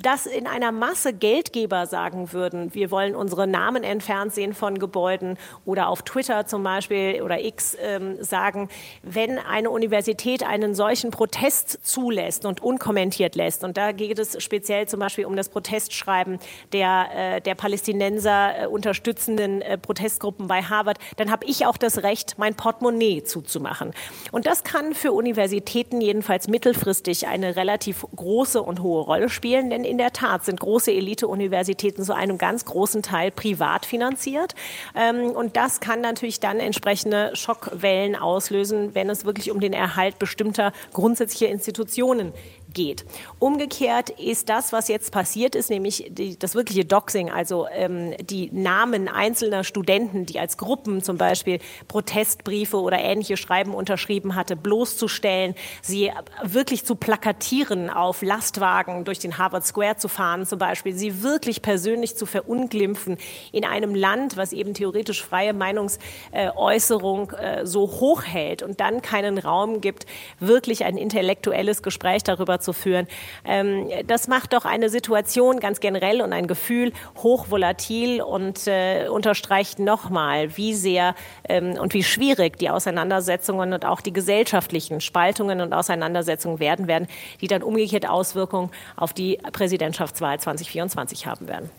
dass 0.00 0.26
in 0.26 0.46
einer 0.46 0.72
Masse 0.72 1.12
Geldgeber 1.12 1.86
sagen 1.86 2.32
würden, 2.32 2.74
wir 2.74 2.90
wollen 2.90 3.14
unsere 3.14 3.46
Namen 3.46 3.84
entfernt 3.84 4.32
sehen 4.32 4.54
von 4.54 4.78
Gebäuden 4.78 5.36
oder 5.64 5.88
auf 5.88 6.02
Twitter 6.02 6.46
zum 6.46 6.62
Beispiel 6.62 7.22
oder 7.22 7.40
X 7.40 7.76
ähm, 7.80 8.22
sagen, 8.22 8.68
wenn 9.02 9.38
eine 9.38 9.70
Universität 9.70 10.42
einen 10.42 10.74
solchen 10.74 11.10
Protest 11.10 11.84
zulässt 11.84 12.46
und 12.46 12.62
unkommentiert 12.62 13.34
lässt, 13.34 13.64
und 13.64 13.76
da 13.76 13.92
geht 13.92 14.18
es 14.18 14.42
speziell 14.42 14.88
zum 14.88 15.00
Beispiel 15.00 15.26
um 15.26 15.36
das 15.36 15.48
Protestschreiben 15.48 16.38
der, 16.72 17.08
äh, 17.14 17.40
der 17.40 17.54
Palästinenser 17.54 18.62
äh, 18.62 18.66
unterstützenden 18.66 19.60
äh, 19.60 19.76
Protestgruppen 19.76 20.46
bei 20.46 20.62
Harvard, 20.62 20.98
dann 21.16 21.30
habe 21.30 21.44
ich 21.46 21.66
auch 21.66 21.76
das 21.76 22.02
Recht, 22.02 22.34
mein 22.38 22.54
Portemonnaie 22.54 23.24
zuzumachen. 23.24 23.92
Und 24.30 24.46
das 24.46 24.64
kann 24.64 24.94
für 24.94 25.12
Universitäten 25.12 26.00
jedenfalls 26.00 26.48
mittelfristig 26.48 27.26
eine 27.26 27.56
relativ 27.56 28.06
große 28.16 28.62
und 28.62 28.82
hohe 28.82 29.02
Rolle 29.02 29.28
spielen, 29.28 29.70
denn 29.70 29.81
denn 29.82 29.90
in 29.90 29.98
der 29.98 30.12
Tat 30.12 30.44
sind 30.44 30.60
große 30.60 30.92
Elite-Universitäten 30.92 32.02
zu 32.04 32.14
einem 32.14 32.38
ganz 32.38 32.64
großen 32.64 33.02
Teil 33.02 33.30
privat 33.30 33.86
finanziert. 33.86 34.54
Ähm, 34.94 35.30
und 35.30 35.56
das 35.56 35.80
kann 35.80 36.00
natürlich 36.00 36.40
dann 36.40 36.60
entsprechende 36.60 37.34
Schockwellen 37.34 38.16
auslösen, 38.16 38.94
wenn 38.94 39.10
es 39.10 39.24
wirklich 39.24 39.50
um 39.50 39.60
den 39.60 39.72
Erhalt 39.72 40.18
bestimmter 40.18 40.72
grundsätzlicher 40.92 41.48
Institutionen 41.48 42.32
geht. 42.74 43.04
Umgekehrt 43.38 44.10
ist 44.10 44.48
das, 44.48 44.72
was 44.72 44.88
jetzt 44.88 45.12
passiert 45.12 45.54
ist, 45.54 45.70
nämlich 45.70 46.06
die, 46.10 46.38
das 46.38 46.54
wirkliche 46.54 46.84
Doxing, 46.84 47.30
also 47.30 47.66
ähm, 47.72 48.14
die 48.20 48.50
Namen 48.52 49.08
einzelner 49.08 49.64
Studenten, 49.64 50.26
die 50.26 50.38
als 50.38 50.56
Gruppen 50.56 51.02
zum 51.02 51.18
Beispiel 51.18 51.58
Protestbriefe 51.88 52.80
oder 52.80 52.98
ähnliche 52.98 53.36
Schreiben 53.36 53.74
unterschrieben 53.74 54.34
hatte, 54.34 54.56
bloßzustellen, 54.56 55.54
sie 55.80 56.10
wirklich 56.42 56.84
zu 56.84 56.94
plakatieren, 56.94 57.90
auf 57.90 58.22
Lastwagen 58.22 59.04
durch 59.04 59.18
den 59.18 59.38
Harvard 59.38 59.66
Square 59.66 59.96
zu 59.96 60.08
fahren 60.08 60.46
zum 60.46 60.58
Beispiel, 60.58 60.94
sie 60.94 61.22
wirklich 61.22 61.62
persönlich 61.62 62.16
zu 62.16 62.26
verunglimpfen 62.26 63.18
in 63.52 63.64
einem 63.64 63.94
Land, 63.94 64.36
was 64.36 64.52
eben 64.52 64.74
theoretisch 64.74 65.22
freie 65.22 65.52
Meinungsäußerung 65.52 67.30
äh, 67.30 67.66
so 67.66 67.82
hoch 67.82 68.22
hält 68.24 68.62
und 68.62 68.80
dann 68.80 69.02
keinen 69.02 69.38
Raum 69.38 69.80
gibt, 69.80 70.06
wirklich 70.40 70.84
ein 70.84 70.96
intellektuelles 70.96 71.82
Gespräch 71.82 72.22
darüber 72.22 72.60
zu 72.62 72.72
führen. 72.72 73.06
Ähm, 73.44 73.88
das 74.06 74.28
macht 74.28 74.52
doch 74.52 74.64
eine 74.64 74.88
Situation 74.88 75.60
ganz 75.60 75.80
generell 75.80 76.22
und 76.22 76.32
ein 76.32 76.46
Gefühl 76.46 76.92
hochvolatil 77.18 78.22
und 78.22 78.66
äh, 78.66 79.08
unterstreicht 79.08 79.78
nochmal, 79.78 80.56
wie 80.56 80.74
sehr 80.74 81.14
ähm, 81.48 81.72
und 81.72 81.94
wie 81.94 82.02
schwierig 82.02 82.58
die 82.58 82.70
Auseinandersetzungen 82.70 83.72
und 83.72 83.84
auch 83.84 84.00
die 84.00 84.12
gesellschaftlichen 84.12 85.00
Spaltungen 85.00 85.60
und 85.60 85.72
Auseinandersetzungen 85.72 86.60
werden 86.60 86.86
werden, 86.86 87.08
die 87.40 87.48
dann 87.48 87.62
umgekehrt 87.62 88.08
Auswirkungen 88.08 88.70
auf 88.96 89.12
die 89.12 89.38
Präsidentschaftswahl 89.52 90.38
2024 90.40 91.26
haben 91.26 91.48
werden. 91.48 91.70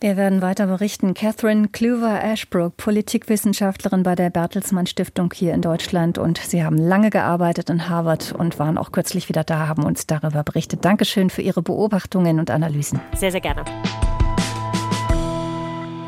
Wir 0.00 0.16
werden 0.16 0.42
weiter 0.42 0.66
berichten. 0.66 1.14
Catherine 1.14 1.68
Kluwer-Ashbrook, 1.68 2.76
Politikwissenschaftlerin 2.76 4.02
bei 4.02 4.14
der 4.14 4.30
Bertelsmann 4.30 4.86
Stiftung 4.86 5.32
hier 5.32 5.54
in 5.54 5.62
Deutschland. 5.62 6.18
Und 6.18 6.38
Sie 6.38 6.62
haben 6.64 6.76
lange 6.76 7.10
gearbeitet 7.10 7.70
in 7.70 7.88
Harvard 7.88 8.32
und 8.32 8.58
waren 8.58 8.76
auch 8.76 8.92
kürzlich 8.92 9.28
wieder 9.28 9.44
da, 9.44 9.66
haben 9.68 9.84
uns 9.84 10.06
darüber 10.06 10.42
berichtet. 10.42 10.84
Dankeschön 10.84 11.30
für 11.30 11.42
Ihre 11.42 11.62
Beobachtungen 11.62 12.38
und 12.38 12.50
Analysen. 12.50 13.00
Sehr, 13.14 13.30
sehr 13.30 13.40
gerne. 13.40 13.64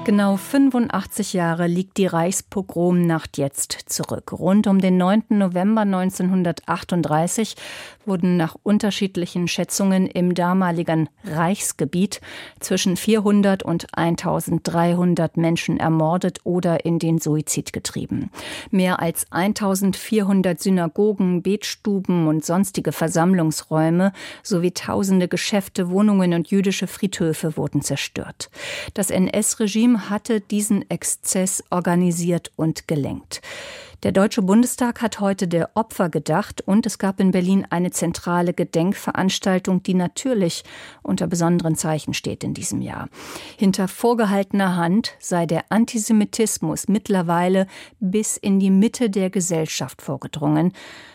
Genau 0.07 0.37
85 0.37 1.33
Jahre 1.33 1.67
liegt 1.67 1.97
die 1.97 2.07
Reichspogromnacht 2.07 3.39
jetzt 3.39 3.73
zurück. 3.87 4.31
Rund 4.31 4.69
um 4.69 4.81
den 4.81 4.99
9. 4.99 5.25
November 5.31 5.81
1938 5.81 7.57
wurden 8.05 8.37
nach 8.37 8.55
unterschiedlichen 8.63 9.49
Schätzungen 9.49 10.07
im 10.07 10.35
damaligen 10.35 11.09
Reichsgebiet 11.25 12.21
zwischen 12.61 12.97
400 12.97 13.65
und 13.65 13.99
1300 13.99 15.37
Menschen 15.37 15.81
ermordet 15.81 16.39
oder 16.45 16.85
in 16.85 17.01
den 17.01 17.19
Suizid 17.19 17.73
getrieben. 17.73 18.31
Mehr 18.71 19.01
als 19.01 19.27
1400 19.33 20.61
Synagogen, 20.61 21.43
Betstuben 21.43 22.29
und 22.29 22.45
sonstige 22.45 22.93
Versammlungsräume 22.93 24.13
sowie 24.45 24.71
tausende 24.71 25.27
Geschäfte, 25.27 25.91
Wohnungen 25.91 26.33
und 26.33 26.47
jüdische 26.47 26.87
Friedhöfe 26.87 27.57
wurden 27.57 27.83
zerstört. 27.83 28.51
Das 28.95 29.11
NS-Regime 29.11 29.96
hatte 29.99 30.41
diesen 30.41 30.89
Exzess 30.91 31.65
organisiert 31.71 32.53
und 32.57 32.89
gelenkt. 32.89 33.41
Der 34.07 34.13
Deutsche 34.13 34.41
Bundestag 34.41 35.03
hat 35.03 35.19
heute 35.19 35.49
der 35.49 35.71
Opfer 35.75 36.09
gedacht 36.11 36.61
und 36.61 36.87
es 36.87 36.99
gab 37.01 37.19
in 37.19 37.33
Berlin 37.33 37.67
eine 37.71 37.91
zentrale 37.91 38.55
Gedenkveranstaltung, 38.55 39.83
die 39.83 39.95
natürlich 39.95 40.63
unter 41.03 41.27
besonderen 41.27 41.75
Zeichen 41.75 42.15
steht 42.15 42.45
in 42.45 42.55
diesem 42.55 42.83
Jahr. 42.83 43.09
Hinter 43.57 43.89
vorgehaltener 43.89 44.77
Hand 44.77 45.15
sei 45.19 45.45
der 45.45 45.65
Antisemitismus 45.71 46.87
mittlerweile 46.87 47.67
bis 47.99 48.37
in 48.37 48.61
die 48.61 48.71
Mitte 48.71 49.11
der 49.11 49.29
Gesellschaft 49.29 50.01
vorgedrungen. 50.01 50.73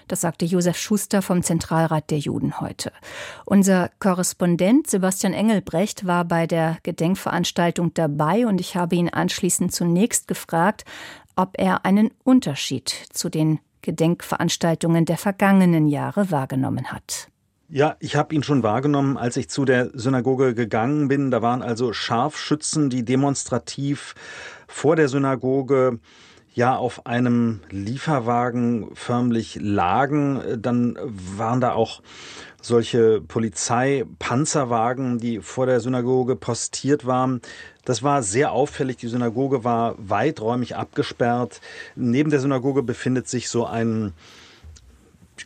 Das 0.10 0.19
sagte 0.19 0.43
Josef 0.43 0.75
Schuster 0.75 1.21
vom 1.21 1.41
Zentralrat 1.43 2.12
der 2.12 2.17
Juden 2.17 2.60
heute. 2.60 2.91
Unser 3.45 3.89
Korrespondent 3.99 4.88
Sebastian 4.88 5.32
Engelbrecht 5.32 6.06
war 6.06 6.25
bei 6.25 6.45
der 6.45 6.80
Gedenkveranstaltung 6.84 7.93
dabei 7.93 8.45
und 8.45 8.60
ich 8.60 8.75
habe 8.75 8.97
ihn 8.97 9.08
anschließend 9.08 9.73
zunächst 9.73 10.27
gefragt, 10.27 10.84
ob 11.36 11.60
er 11.60 11.86
einen 11.86 12.12
Unterschied 12.24 12.89
zu 13.12 13.30
den 13.30 13.60
Gedenkveranstaltungen 13.82 15.06
der 15.06 15.17
vergangenen 15.17 15.88
Jahre 15.88 16.32
wahrgenommen 16.32 16.91
hat. 16.91 17.28
Ja, 17.74 17.96
ich 18.00 18.17
habe 18.17 18.36
ihn 18.36 18.44
schon 18.44 18.63
wahrgenommen, 18.63 19.17
als 19.17 19.38
ich 19.38 19.50
zu 19.50 19.63
der 19.63 19.91
Synagoge 19.94 20.54
gegangen 20.54 21.08
bin. 21.08 21.32
Da 21.32 21.41
waren 21.41 21.62
also 21.62 21.94
Scharfschützen, 21.94 22.89
die 22.89 23.06
demonstrativ 23.06 24.13
vor 24.67 24.98
der 24.98 25.08
Synagoge 25.08 26.00
ja 26.54 26.76
auf 26.76 27.06
einem 27.06 27.62
Lieferwagen 27.70 28.89
förmlich 28.94 29.58
lagen. 29.62 30.41
Dann 30.58 30.98
waren 31.02 31.62
da 31.62 31.72
auch 31.72 32.02
solche 32.62 33.22
Polizeipanzerwagen, 33.22 35.17
die 35.17 35.39
vor 35.39 35.65
der 35.65 35.80
Synagoge 35.80 36.36
postiert 36.36 37.06
waren. 37.06 37.41
Das 37.86 38.04
war 38.04 38.24
sehr 38.24 38.52
auffällig. 38.52 38.98
Die 38.98 39.08
Synagoge 39.08 39.63
war 39.63 39.96
weiträumig 39.98 40.76
abgesperrt. 40.76 41.62
Neben 41.96 42.30
der 42.30 42.39
Synagoge 42.39 42.84
befindet 42.84 43.28
sich 43.28 43.50
so 43.50 43.65
ein 43.65 44.13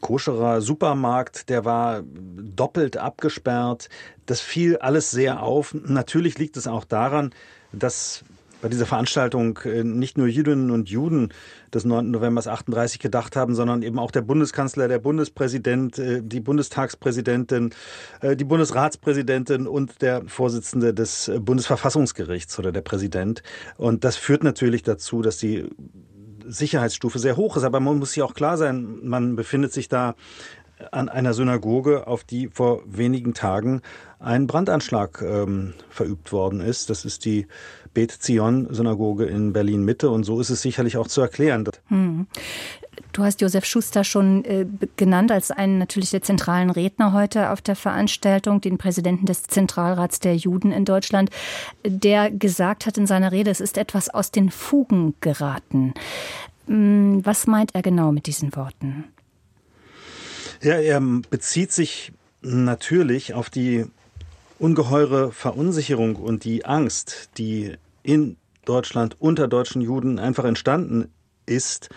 koscherer 0.02 0.62
Supermarkt, 0.62 1.50
der 1.50 1.65
war 1.65 2.04
doppelt 2.06 2.98
abgesperrt. 2.98 3.89
Das 4.26 4.41
fiel 4.41 4.78
alles 4.78 5.12
sehr 5.12 5.41
auf. 5.41 5.74
Natürlich 5.74 6.38
liegt 6.38 6.58
es 6.58 6.67
auch 6.67 6.84
daran, 6.84 7.34
dass 7.71 8.24
bei 8.65 8.69
dieser 8.69 8.88
Veranstaltung 8.88 9.60
äh, 9.65 9.84
nicht 9.84 10.17
nur 10.17 10.25
Jüdinnen 10.25 10.71
und 10.71 10.89
Juden 10.89 11.30
des 11.71 11.86
9. 11.86 12.10
November 12.10 12.41
38 12.47 12.97
gedacht 12.97 13.36
haben, 13.36 13.54
sondern 13.54 13.84
eben 13.84 13.99
auch 13.99 14.10
der 14.10 14.23
Bundeskanzler, 14.23 14.88
der 14.88 14.97
Bundespräsident, 14.97 15.99
äh, 15.99 16.23
die 16.23 16.39
Bundestagspräsidentin, 16.39 17.75
äh, 18.21 18.36
die 18.36 18.43
Bundesratspräsidentin 18.43 19.67
und 19.67 20.01
der 20.01 20.23
Vorsitzende 20.25 20.95
des 20.95 21.32
Bundesverfassungsgerichts 21.41 22.58
oder 22.58 22.71
der 22.71 22.82
Präsident. 22.82 23.43
Und 23.78 24.04
das 24.04 24.17
führt 24.17 24.43
natürlich 24.43 24.82
dazu, 24.82 25.21
dass 25.21 25.38
die 25.38 25.69
Sicherheitsstufe 26.43 27.19
sehr 27.19 27.38
hoch 27.38 27.58
ist. 27.58 27.65
Aber 27.65 27.80
man 27.80 27.99
muss 27.99 28.13
sich 28.13 28.23
auch 28.23 28.34
klar 28.34 28.58
sein, 28.58 28.97
man 29.04 29.36
befindet 29.36 29.73
sich 29.73 29.89
da 29.89 30.15
an 30.91 31.08
einer 31.08 31.34
Synagoge, 31.34 32.08
auf 32.08 32.23
die 32.23 32.49
vor 32.51 32.82
wenigen 32.86 33.34
Tagen 33.34 33.82
ein 34.19 34.47
Brandanschlag 34.47 35.21
ähm, 35.21 35.73
verübt 35.89 36.32
worden 36.32 36.62
ist. 36.62 36.89
Das 36.89 37.06
ist 37.06 37.25
die 37.25 37.47
Bet 37.95 38.12
Zion 38.12 38.67
Synagoge 38.69 39.25
in 39.25 39.53
Berlin 39.53 39.84
Mitte 39.84 40.12
und 40.12 40.23
so 40.23 40.39
ist 40.39 40.51
es 40.51 40.62
sicherlich 40.62 40.97
auch 40.97 41.08
zu 41.08 41.21
erklären. 41.21 41.65
Hm. 41.88 42.27
Du 43.12 43.23
hast 43.23 43.41
Josef 43.41 43.65
Schuster 43.65 44.03
schon 44.03 44.43
äh, 44.45 44.65
genannt 44.97 45.31
als 45.31 45.49
einen 45.49 45.79
natürlich 45.79 46.12
der 46.12 46.21
zentralen 46.21 46.69
Redner 46.69 47.13
heute 47.13 47.49
auf 47.49 47.62
der 47.62 47.75
Veranstaltung, 47.75 48.62
den 48.62 48.77
Präsidenten 48.77 49.25
des 49.25 49.43
Zentralrats 49.43 50.19
der 50.19 50.36
Juden 50.36 50.71
in 50.71 50.86
Deutschland, 50.86 51.29
der 51.86 52.29
gesagt 52.29 52.86
hat 52.86 52.97
in 52.97 53.08
seiner 53.08 53.31
Rede, 53.31 53.49
es 53.49 53.62
ist 53.62 53.77
etwas 53.77 54.10
aus 54.10 54.31
den 54.31 54.51
Fugen 54.51 55.15
geraten. 55.21 55.93
Hm, 56.67 57.25
was 57.25 57.47
meint 57.47 57.73
er 57.73 57.81
genau 57.81 58.12
mit 58.12 58.27
diesen 58.27 58.55
Worten? 58.55 59.05
Ja, 60.62 60.75
er 60.75 61.01
bezieht 61.29 61.71
sich 61.71 62.12
natürlich 62.41 63.34
auf 63.34 63.49
die 63.49 63.86
ungeheure 64.60 65.31
Verunsicherung 65.31 66.15
und 66.15 66.43
die 66.43 66.65
Angst, 66.65 67.29
die 67.38 67.73
in 68.06 68.38
Deutschland 68.65 69.20
unter 69.20 69.48
deutschen 69.48 69.82
Juden 69.82 70.20
einfach 70.20 70.46
entstanden 70.46 71.13
ist, 71.46 71.89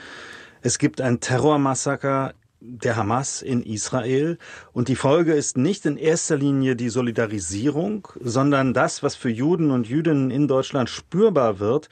Es 0.60 0.78
gibt 0.78 1.00
ein 1.00 1.20
Terrormassaker 1.20 2.34
der 2.60 2.96
Hamas 2.96 3.42
in 3.42 3.62
Israel. 3.62 4.38
Und 4.72 4.88
die 4.88 4.96
Folge 4.96 5.34
ist 5.34 5.56
nicht 5.56 5.86
in 5.86 5.96
erster 5.96 6.36
Linie 6.36 6.74
die 6.74 6.88
Solidarisierung, 6.88 8.08
sondern 8.20 8.74
das, 8.74 9.02
was 9.02 9.14
für 9.14 9.30
Juden 9.30 9.70
und 9.70 9.88
Jüdinnen 9.88 10.30
in 10.30 10.48
Deutschland 10.48 10.90
spürbar 10.90 11.60
wird, 11.60 11.88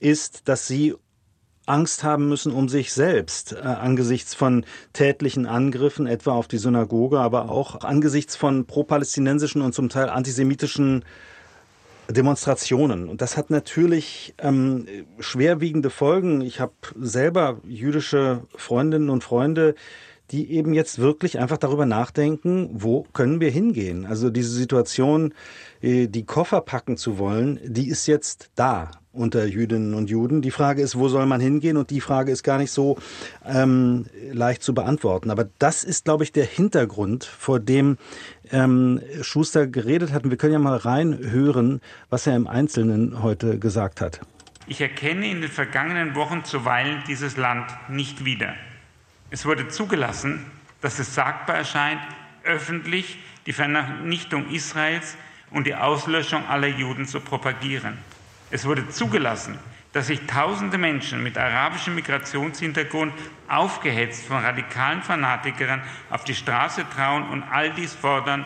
ist, 0.00 0.48
dass 0.48 0.66
sie 0.66 0.94
Angst 1.66 2.04
haben 2.04 2.28
müssen 2.28 2.52
um 2.52 2.68
sich 2.68 2.92
selbst 2.92 3.52
äh, 3.52 3.58
angesichts 3.58 4.34
von 4.34 4.64
tätlichen 4.92 5.46
Angriffen, 5.46 6.06
etwa 6.06 6.32
auf 6.32 6.46
die 6.46 6.58
Synagoge, 6.58 7.18
aber 7.18 7.50
auch 7.50 7.80
angesichts 7.80 8.36
von 8.36 8.66
pro-palästinensischen 8.66 9.62
und 9.62 9.74
zum 9.74 9.88
Teil 9.88 10.08
antisemitischen 10.08 11.04
Demonstrationen. 12.08 13.08
Und 13.08 13.20
das 13.20 13.36
hat 13.36 13.50
natürlich 13.50 14.34
ähm, 14.38 14.86
schwerwiegende 15.18 15.90
Folgen. 15.90 16.40
Ich 16.40 16.60
habe 16.60 16.72
selber 17.00 17.60
jüdische 17.66 18.42
Freundinnen 18.54 19.10
und 19.10 19.24
Freunde, 19.24 19.74
die 20.30 20.50
eben 20.50 20.74
jetzt 20.74 20.98
wirklich 20.98 21.38
einfach 21.38 21.58
darüber 21.58 21.86
nachdenken, 21.86 22.68
wo 22.72 23.06
können 23.12 23.40
wir 23.40 23.50
hingehen. 23.50 24.06
Also 24.06 24.30
diese 24.30 24.50
Situation, 24.50 25.34
äh, 25.80 26.08
die 26.08 26.24
Koffer 26.24 26.60
packen 26.60 26.96
zu 26.96 27.18
wollen, 27.18 27.60
die 27.64 27.88
ist 27.88 28.06
jetzt 28.06 28.50
da 28.56 28.90
unter 29.12 29.46
Jüdinnen 29.46 29.94
und 29.94 30.10
Juden. 30.10 30.42
Die 30.42 30.50
Frage 30.50 30.82
ist, 30.82 30.96
wo 30.96 31.08
soll 31.08 31.26
man 31.26 31.40
hingehen? 31.40 31.76
Und 31.76 31.90
die 31.90 32.00
Frage 32.00 32.30
ist 32.30 32.42
gar 32.42 32.58
nicht 32.58 32.70
so 32.70 32.98
ähm, 33.44 34.06
leicht 34.32 34.62
zu 34.62 34.74
beantworten. 34.74 35.30
Aber 35.30 35.48
das 35.58 35.84
ist, 35.84 36.04
glaube 36.04 36.24
ich, 36.24 36.32
der 36.32 36.44
Hintergrund, 36.44 37.24
vor 37.24 37.58
dem 37.58 37.96
ähm, 38.52 39.00
Schuster 39.22 39.66
geredet 39.66 40.12
hat. 40.12 40.24
Und 40.24 40.30
wir 40.30 40.38
können 40.38 40.52
ja 40.52 40.58
mal 40.58 40.76
reinhören, 40.76 41.80
was 42.10 42.26
er 42.26 42.36
im 42.36 42.46
Einzelnen 42.46 43.22
heute 43.22 43.58
gesagt 43.58 44.00
hat. 44.00 44.20
Ich 44.66 44.80
erkenne 44.80 45.30
in 45.30 45.40
den 45.40 45.50
vergangenen 45.50 46.14
Wochen 46.14 46.44
zuweilen 46.44 47.02
dieses 47.06 47.36
Land 47.36 47.70
nicht 47.88 48.24
wieder. 48.24 48.54
Es 49.30 49.44
wurde 49.44 49.68
zugelassen, 49.68 50.44
dass 50.80 50.98
es 50.98 51.14
sagbar 51.14 51.56
erscheint, 51.56 52.00
öffentlich 52.44 53.18
die 53.46 53.52
Vernichtung 53.52 54.48
Israels 54.50 55.16
und 55.50 55.66
die 55.66 55.74
Auslöschung 55.74 56.46
aller 56.46 56.68
Juden 56.68 57.06
zu 57.06 57.20
propagieren. 57.20 57.98
Es 58.50 58.64
wurde 58.64 58.88
zugelassen, 58.88 59.58
dass 59.92 60.08
sich 60.08 60.20
tausende 60.26 60.78
Menschen 60.78 61.22
mit 61.22 61.38
arabischem 61.38 61.94
Migrationshintergrund 61.94 63.12
aufgehetzt 63.48 64.26
von 64.26 64.36
radikalen 64.36 65.02
Fanatikern 65.02 65.82
auf 66.10 66.24
die 66.24 66.34
Straße 66.34 66.84
trauen 66.94 67.28
und 67.30 67.42
all 67.42 67.72
dies 67.72 67.94
fordern. 67.94 68.44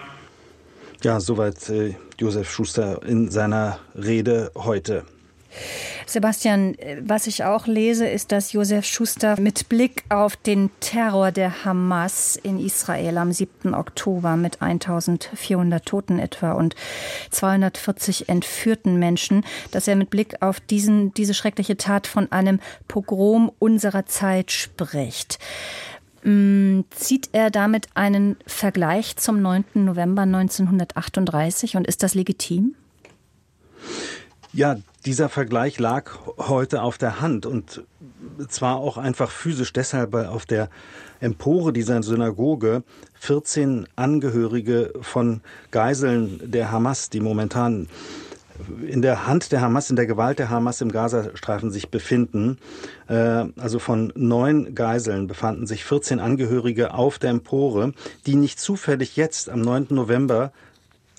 Ja, 1.03 1.19
soweit 1.19 1.69
äh, 1.71 1.95
Josef 2.19 2.51
Schuster 2.51 3.03
in 3.03 3.31
seiner 3.31 3.81
Rede 3.95 4.53
heute. 4.55 5.05
Sebastian, 6.07 6.77
was 7.01 7.27
ich 7.27 7.45
auch 7.45 7.67
lese, 7.67 8.07
ist, 8.07 8.33
dass 8.33 8.53
Josef 8.53 8.85
Schuster 8.85 9.41
mit 9.41 9.69
Blick 9.69 10.05
auf 10.09 10.37
den 10.37 10.71
Terror 10.81 11.33
der 11.33 11.65
Hamas 11.65 12.37
in 12.37 12.59
Israel 12.59 13.19
am 13.19 13.33
7. 13.33 13.75
Oktober 13.75 14.37
mit 14.37 14.63
1400 14.63 15.85
Toten 15.85 16.19
etwa 16.19 16.53
und 16.53 16.75
240 17.31 18.29
entführten 18.29 18.99
Menschen, 18.99 19.45
dass 19.71 19.89
er 19.89 19.97
mit 19.97 20.11
Blick 20.11 20.43
auf 20.43 20.61
diesen, 20.61 21.15
diese 21.15 21.35
schreckliche 21.35 21.77
Tat 21.77 22.07
von 22.07 22.31
einem 22.33 22.61
Pogrom 22.89 23.53
unserer 23.59 24.07
Zeit 24.07 24.51
spricht. 24.51 25.39
Mm, 26.23 26.81
zieht 26.91 27.31
er 27.33 27.51
damit 27.51 27.89
einen 27.95 28.37
Vergleich 28.47 29.17
zum 29.17 29.41
9. 29.41 29.65
November 29.75 30.23
1938 30.23 31.77
und 31.77 31.87
ist 31.87 32.03
das 32.03 32.15
legitim? 32.15 32.75
Ja, 34.53 34.77
dieser 35.07 35.29
Vergleich 35.29 35.79
lag 35.79 36.11
heute 36.37 36.83
auf 36.83 36.99
der 36.99 37.21
Hand 37.21 37.47
und 37.47 37.85
zwar 38.49 38.77
auch 38.79 38.99
einfach 38.99 39.31
physisch 39.31 39.73
deshalb, 39.73 40.13
weil 40.13 40.27
auf 40.27 40.45
der 40.45 40.69
Empore 41.21 41.73
dieser 41.73 42.03
Synagoge 42.03 42.83
14 43.15 43.87
Angehörige 43.95 44.93
von 45.03 45.41
Geiseln 45.71 46.51
der 46.51 46.73
Hamas, 46.73 47.11
die 47.11 47.21
momentan 47.21 47.89
in 48.87 49.03
der 49.03 49.29
Hand 49.29 49.53
der 49.53 49.61
Hamas, 49.61 49.89
in 49.89 49.97
der 49.97 50.07
Gewalt 50.07 50.41
der 50.41 50.51
Hamas 50.51 50.81
im 50.81 50.91
Gazastreifen 50.91 51.71
sich 51.71 51.89
befinden. 51.89 52.59
Äh, 53.09 53.47
also 53.57 53.79
von 53.79 54.13
neun 54.17 54.75
Geiseln 54.75 55.29
befanden 55.29 55.67
sich 55.67 55.85
14 55.85 56.19
Angehörige 56.19 56.93
auf 56.93 57.19
der 57.21 57.31
Empore, 57.31 57.93
die 58.27 58.35
nicht 58.35 58.59
zufällig 58.59 59.17
jetzt 59.17 59.49
am 59.49 59.61
9. 59.61 59.87
November 59.91 60.53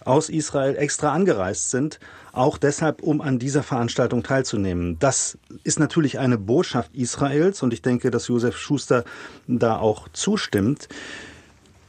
aus 0.04 0.30
Israel 0.30 0.76
extra 0.76 1.13
angereist 1.13 1.72
sind, 1.72 2.00
auch 2.34 2.58
deshalb, 2.58 3.02
um 3.04 3.22
an 3.22 3.39
dieser 3.39 3.63
Veranstaltung 3.63 4.24
teilzunehmen. 4.24 4.98
Das 5.00 5.38
ist 5.63 5.80
natürlich 5.80 6.20
eine 6.20 6.38
Botschaft 6.38 6.94
Israels 6.96 7.62
und 7.63 7.74
ich 7.74 7.82
denke, 7.82 8.12
dass 8.12 8.28
Josef 8.28 8.58
Schuster 8.58 9.04
da 9.48 9.78
auch 9.78 10.08
zustimmt, 10.13 10.88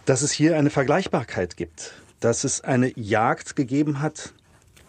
dass 0.04 0.22
es 0.22 0.32
hier 0.32 0.56
eine 0.56 0.70
Vergleichbarkeit 0.70 1.56
gibt, 1.56 1.92
dass 2.20 2.44
es 2.44 2.62
eine 2.62 2.92
Jagd 2.98 3.56
gegeben 3.56 4.00
hat 4.00 4.32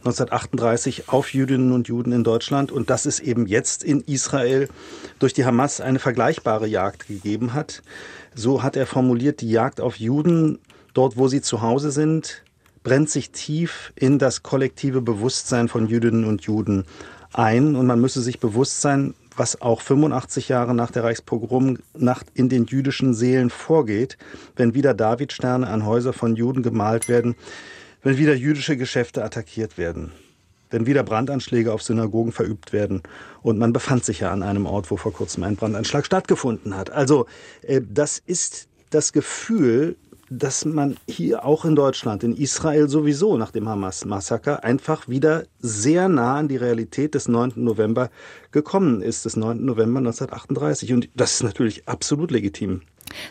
1938 0.06 1.08
auf 1.08 1.34
Jüdinnen 1.34 1.72
und 1.72 1.88
Juden 1.88 2.12
in 2.12 2.26
Deutschland 2.26 2.74
und 2.74 2.90
dass 2.90 3.06
es 3.06 3.22
eben 3.22 3.48
jetzt 3.48 3.86
in 3.86 4.02
Israel 4.02 4.68
durch 5.20 5.34
die 5.34 5.46
Hamas 5.46 5.80
eine 5.80 5.98
vergleichbare 5.98 6.68
Jagd 6.68 7.08
gegeben 7.08 7.54
hat. 7.54 7.82
So 8.36 8.64
hat 8.64 8.76
er 8.76 8.86
formuliert, 8.86 9.40
die 9.40 9.50
Jagd 9.50 9.80
auf 9.80 9.96
Juden 9.96 10.60
dort, 10.94 11.16
wo 11.16 11.30
sie 11.30 11.40
zu 11.40 11.62
Hause 11.62 11.90
sind, 11.92 12.43
brennt 12.84 13.10
sich 13.10 13.32
tief 13.32 13.94
in 13.96 14.20
das 14.20 14.44
kollektive 14.44 15.02
Bewusstsein 15.02 15.70
von 15.70 15.88
Jüdinnen 15.88 16.26
und 16.26 16.44
Juden 16.44 16.86
ein. 17.34 17.76
Und 17.76 17.88
man 17.88 18.00
müsse 18.00 18.22
sich 18.22 18.40
bewusst 18.40 18.82
sein, 18.82 19.14
was 19.36 19.62
auch 19.62 19.82
85 19.82 20.50
Jahre 20.50 20.76
nach 20.76 20.92
der 20.92 21.04
Reichspogromnacht 21.04 22.28
in 22.34 22.50
den 22.50 22.66
jüdischen 22.66 23.14
Seelen 23.14 23.50
vorgeht, 23.50 24.18
wenn 24.56 24.76
wieder 24.76 24.94
Davidsterne 24.94 25.68
an 25.68 25.86
Häuser 25.86 26.14
von 26.14 26.36
Juden 26.36 26.62
gemalt 26.62 27.08
werden, 27.08 27.36
wenn 28.04 28.18
wieder 28.18 28.36
jüdische 28.36 28.78
Geschäfte 28.78 29.24
attackiert 29.24 29.78
werden, 29.78 30.12
wenn 30.70 30.86
wieder 30.86 31.04
Brandanschläge 31.04 31.74
auf 31.74 31.82
Synagogen 31.82 32.32
verübt 32.32 32.74
werden. 32.74 33.02
Und 33.42 33.58
man 33.58 33.74
befand 33.74 34.06
sich 34.06 34.20
ja 34.20 34.32
an 34.32 34.44
einem 34.44 34.66
Ort, 34.66 34.92
wo 34.92 34.98
vor 34.98 35.14
kurzem 35.14 35.44
ein 35.44 35.56
Brandanschlag 35.56 36.06
stattgefunden 36.06 36.76
hat. 36.76 36.92
Also 36.92 37.26
äh, 37.64 37.82
das 37.82 38.22
ist 38.24 38.68
das 38.92 39.14
Gefühl, 39.14 39.96
dass 40.38 40.66
man 40.66 40.98
hier 41.08 41.46
auch 41.46 41.66
in 41.66 41.76
Deutschland, 41.76 42.24
in 42.24 42.36
Israel 42.36 42.90
sowieso 42.90 43.38
nach 43.38 43.52
dem 43.52 43.68
Hamas-Massaker 43.70 44.64
einfach 44.64 45.08
wieder 45.08 45.44
sehr 45.60 46.10
nah 46.10 46.38
an 46.38 46.48
die 46.48 46.58
Realität 46.58 47.16
des 47.16 47.28
9. 47.28 47.54
November 47.56 48.10
gekommen 48.52 49.02
ist, 49.02 49.26
des 49.26 49.36
9. 49.36 49.64
November 49.64 50.00
1938. 50.00 50.94
Und 50.94 51.10
das 51.16 51.36
ist 51.36 51.44
natürlich 51.44 51.88
absolut 51.88 52.32
legitim. 52.32 52.82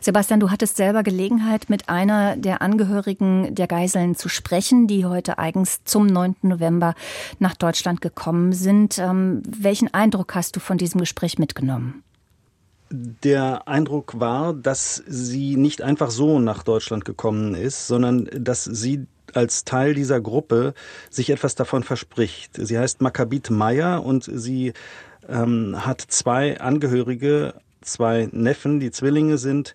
Sebastian, 0.01 0.41
du 0.41 0.51
hattest 0.51 0.77
selber 0.77 1.03
Gelegenheit, 1.03 1.69
mit 1.69 1.89
einer 1.89 2.37
der 2.37 2.63
Angehörigen 2.63 3.55
der 3.55 3.67
Geiseln 3.67 4.15
zu 4.15 4.29
sprechen, 4.29 4.87
die 4.87 5.05
heute 5.05 5.39
eigens 5.39 5.83
zum 5.85 6.07
9. 6.07 6.37
November 6.43 6.95
nach 7.41 7.57
Deutschland 7.57 8.01
gekommen 8.01 8.53
sind. 8.53 8.99
Ähm, 8.99 9.43
welchen 9.47 9.93
Eindruck 9.93 10.35
hast 10.35 10.57
du 10.57 10.61
von 10.61 10.79
diesem 10.79 11.01
Gespräch 11.01 11.39
mitgenommen? 11.39 12.05
Der 12.93 13.67
Eindruck 13.67 14.21
war, 14.21 14.53
dass 14.53 15.03
sie 15.07 15.57
nicht 15.57 15.83
einfach 15.83 16.11
so 16.11 16.39
nach 16.39 16.63
Deutschland 16.63 17.05
gekommen 17.05 17.55
ist, 17.55 17.87
sondern 17.87 18.29
dass 18.33 18.65
sie 18.65 19.07
als 19.33 19.65
Teil 19.65 19.95
dieser 19.95 20.21
Gruppe 20.21 20.75
sich 21.11 21.31
etwas 21.31 21.55
davon 21.55 21.83
verspricht. 21.83 22.57
Sie 22.57 22.79
heißt 22.79 23.01
Maccabit 23.01 23.51
Meyer 23.51 24.05
und 24.05 24.25
sie 24.25 24.75
ähm, 25.29 25.87
hat 25.87 26.03
zwei 26.03 26.61
Angehörige, 26.61 27.55
zwei 27.81 28.29
Neffen, 28.31 28.79
die 28.79 28.91
Zwillinge 28.91 29.39
sind, 29.39 29.75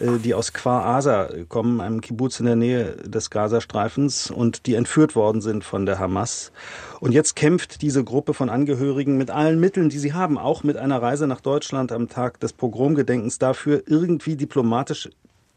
die 0.00 0.34
aus 0.34 0.52
Kfar 0.52 0.84
Asa 0.84 1.28
kommen, 1.48 1.80
einem 1.80 2.00
Kibbutz 2.00 2.40
in 2.40 2.46
der 2.46 2.56
Nähe 2.56 2.96
des 3.04 3.30
Gazastreifens 3.30 4.30
und 4.30 4.66
die 4.66 4.74
entführt 4.74 5.16
worden 5.16 5.40
sind 5.40 5.64
von 5.64 5.86
der 5.86 5.98
Hamas. 5.98 6.52
Und 7.00 7.12
jetzt 7.12 7.36
kämpft 7.36 7.82
diese 7.82 8.04
Gruppe 8.04 8.34
von 8.34 8.48
Angehörigen 8.48 9.16
mit 9.16 9.30
allen 9.30 9.60
Mitteln, 9.60 9.88
die 9.88 9.98
sie 9.98 10.12
haben, 10.12 10.38
auch 10.38 10.62
mit 10.62 10.76
einer 10.76 11.00
Reise 11.02 11.26
nach 11.26 11.40
Deutschland 11.40 11.92
am 11.92 12.08
Tag 12.08 12.40
des 12.40 12.52
Pogromgedenkens 12.52 13.38
dafür, 13.38 13.82
irgendwie 13.86 14.36
diplomatisch 14.36 15.08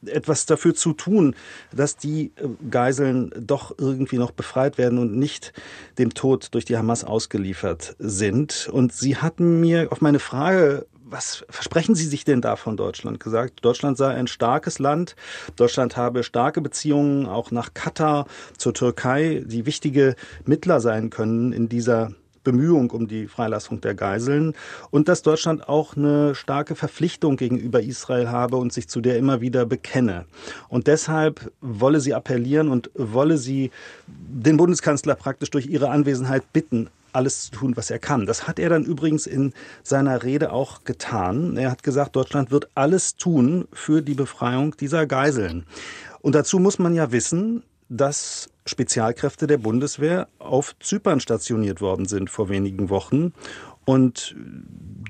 etwas 0.05 0.45
dafür 0.45 0.73
zu 0.73 0.93
tun, 0.93 1.35
dass 1.71 1.97
die 1.97 2.31
äh, 2.35 2.47
Geiseln 2.69 3.31
doch 3.37 3.75
irgendwie 3.77 4.17
noch 4.17 4.31
befreit 4.31 4.77
werden 4.77 4.97
und 4.97 5.15
nicht 5.15 5.53
dem 5.97 6.13
Tod 6.13 6.49
durch 6.51 6.65
die 6.65 6.77
Hamas 6.77 7.03
ausgeliefert 7.03 7.95
sind. 7.99 8.69
Und 8.71 8.93
sie 8.93 9.17
hatten 9.17 9.59
mir 9.59 9.91
auf 9.91 10.01
meine 10.01 10.19
Frage 10.19 10.87
was 11.11 11.45
versprechen 11.49 11.95
Sie 11.95 12.05
sich 12.05 12.23
denn 12.23 12.41
da 12.41 12.55
von 12.55 12.77
Deutschland 12.77 13.19
gesagt? 13.19 13.63
Deutschland 13.63 13.97
sei 13.97 14.13
ein 14.13 14.27
starkes 14.27 14.79
Land. 14.79 15.15
Deutschland 15.55 15.97
habe 15.97 16.23
starke 16.23 16.61
Beziehungen 16.61 17.25
auch 17.25 17.51
nach 17.51 17.73
Katar, 17.73 18.25
zur 18.57 18.73
Türkei, 18.73 19.43
die 19.45 19.65
wichtige 19.65 20.15
Mittler 20.45 20.79
sein 20.79 21.09
können 21.09 21.51
in 21.51 21.69
dieser 21.69 22.11
Bemühung 22.43 22.89
um 22.89 23.07
die 23.07 23.27
Freilassung 23.27 23.81
der 23.81 23.93
Geiseln 23.93 24.53
und 24.89 25.07
dass 25.07 25.21
Deutschland 25.21 25.69
auch 25.69 25.95
eine 25.95 26.33
starke 26.33 26.75
Verpflichtung 26.75 27.37
gegenüber 27.37 27.81
Israel 27.81 28.29
habe 28.29 28.57
und 28.57 28.73
sich 28.73 28.87
zu 28.87 28.99
der 28.99 29.17
immer 29.17 29.41
wieder 29.41 29.65
bekenne. 29.65 30.25
Und 30.67 30.87
deshalb 30.87 31.51
wolle 31.61 31.99
sie 31.99 32.15
appellieren 32.15 32.69
und 32.69 32.89
wolle 32.95 33.37
sie 33.37 33.69
den 34.07 34.57
Bundeskanzler 34.57 35.15
praktisch 35.15 35.51
durch 35.51 35.67
ihre 35.67 35.89
Anwesenheit 35.89 36.51
bitten, 36.51 36.89
alles 37.13 37.45
zu 37.45 37.51
tun, 37.51 37.77
was 37.77 37.91
er 37.91 37.99
kann. 37.99 38.25
Das 38.25 38.47
hat 38.47 38.59
er 38.59 38.69
dann 38.69 38.83
übrigens 38.83 39.27
in 39.27 39.53
seiner 39.83 40.23
Rede 40.23 40.51
auch 40.51 40.83
getan. 40.83 41.57
Er 41.57 41.71
hat 41.71 41.83
gesagt, 41.83 42.15
Deutschland 42.15 42.51
wird 42.51 42.69
alles 42.75 43.15
tun 43.15 43.67
für 43.73 44.01
die 44.01 44.15
Befreiung 44.15 44.75
dieser 44.77 45.05
Geiseln. 45.05 45.65
Und 46.21 46.35
dazu 46.35 46.59
muss 46.59 46.79
man 46.79 46.93
ja 46.93 47.11
wissen, 47.11 47.63
dass 47.89 48.49
Spezialkräfte 48.65 49.47
der 49.47 49.57
Bundeswehr 49.57 50.27
auf 50.39 50.75
Zypern 50.79 51.19
stationiert 51.19 51.81
worden 51.81 52.05
sind 52.05 52.29
vor 52.29 52.47
wenigen 52.47 52.89
Wochen. 52.89 53.33
Und 53.85 54.35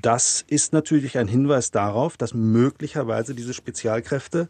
das 0.02 0.44
ist 0.48 0.72
natürlich 0.72 1.16
ein 1.18 1.28
Hinweis 1.28 1.70
darauf, 1.70 2.16
dass 2.16 2.34
möglicherweise 2.34 3.34
diese 3.34 3.54
Spezialkräfte 3.54 4.48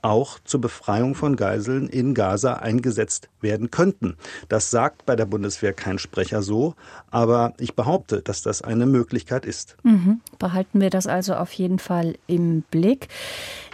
auch 0.00 0.38
zur 0.44 0.60
Befreiung 0.60 1.14
von 1.14 1.34
Geiseln 1.34 1.88
in 1.88 2.14
Gaza 2.14 2.54
eingesetzt 2.54 3.28
werden 3.40 3.70
könnten. 3.70 4.16
Das 4.48 4.70
sagt 4.70 5.04
bei 5.06 5.16
der 5.16 5.26
Bundeswehr 5.26 5.72
kein 5.72 5.98
Sprecher 5.98 6.42
so, 6.42 6.74
aber 7.10 7.54
ich 7.58 7.74
behaupte, 7.74 8.22
dass 8.22 8.42
das 8.42 8.62
eine 8.62 8.86
Möglichkeit 8.86 9.44
ist. 9.44 9.76
Mhm. 9.82 10.20
Behalten 10.38 10.80
wir 10.80 10.90
das 10.90 11.08
also 11.08 11.34
auf 11.34 11.52
jeden 11.52 11.80
Fall 11.80 12.16
im 12.28 12.62
Blick. 12.70 13.08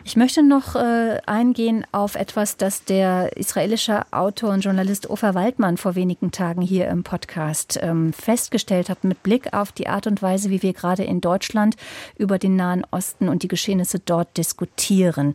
Ich 0.09 0.16
möchte 0.16 0.42
noch 0.42 0.75
äh, 0.75 1.18
eingehen 1.27 1.85
auf 1.92 2.14
etwas, 2.14 2.57
das 2.57 2.83
der 2.83 3.37
israelische 3.37 4.11
Autor 4.11 4.55
und 4.55 4.64
Journalist 4.64 5.11
Ofer 5.11 5.35
Waldmann 5.35 5.77
vor 5.77 5.97
wenigen 5.97 6.31
Tagen 6.31 6.62
hier 6.62 6.88
im 6.88 7.03
Podcast 7.03 7.79
ähm, 7.83 8.14
festgestellt 8.14 8.88
hat, 8.88 9.05
mit 9.05 9.23
Blick 9.23 9.53
auf 9.53 9.71
die 9.71 9.87
Art 9.87 10.07
und 10.07 10.23
Weise, 10.23 10.49
wie 10.49 10.62
wir 10.62 10.73
gerade 10.73 11.05
in 11.05 11.21
Deutschland 11.21 11.77
über 12.16 12.38
den 12.38 12.57
Nahen 12.57 12.87
Osten 12.90 13.29
und 13.29 13.42
die 13.42 13.49
Geschehnisse 13.49 13.99
dort 13.99 14.35
diskutieren. 14.38 15.35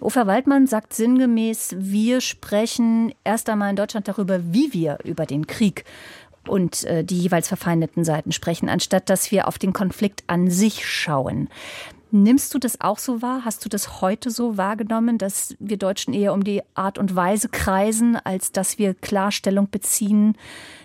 Ofer 0.00 0.26
Waldmann 0.26 0.66
sagt 0.66 0.94
sinngemäß, 0.94 1.74
wir 1.76 2.22
sprechen 2.22 3.12
erst 3.24 3.50
einmal 3.50 3.68
in 3.68 3.76
Deutschland 3.76 4.08
darüber, 4.08 4.40
wie 4.42 4.72
wir 4.72 5.00
über 5.04 5.26
den 5.26 5.46
Krieg 5.46 5.84
und 6.48 6.84
äh, 6.84 7.04
die 7.04 7.18
jeweils 7.18 7.46
verfeindeten 7.46 8.04
Seiten 8.04 8.32
sprechen, 8.32 8.70
anstatt 8.70 9.10
dass 9.10 9.30
wir 9.30 9.46
auf 9.48 9.58
den 9.58 9.74
Konflikt 9.74 10.24
an 10.28 10.50
sich 10.50 10.88
schauen. 10.88 11.50
Nimmst 12.14 12.52
du 12.52 12.58
das 12.58 12.78
auch 12.78 12.98
so 12.98 13.22
wahr? 13.22 13.46
Hast 13.46 13.64
du 13.64 13.70
das 13.70 14.02
heute 14.02 14.30
so 14.30 14.58
wahrgenommen, 14.58 15.16
dass 15.16 15.56
wir 15.58 15.78
Deutschen 15.78 16.12
eher 16.12 16.34
um 16.34 16.44
die 16.44 16.60
Art 16.74 16.98
und 16.98 17.16
Weise 17.16 17.48
kreisen, 17.48 18.16
als 18.16 18.52
dass 18.52 18.76
wir 18.76 18.92
Klarstellung 18.92 19.70
beziehen, 19.70 20.36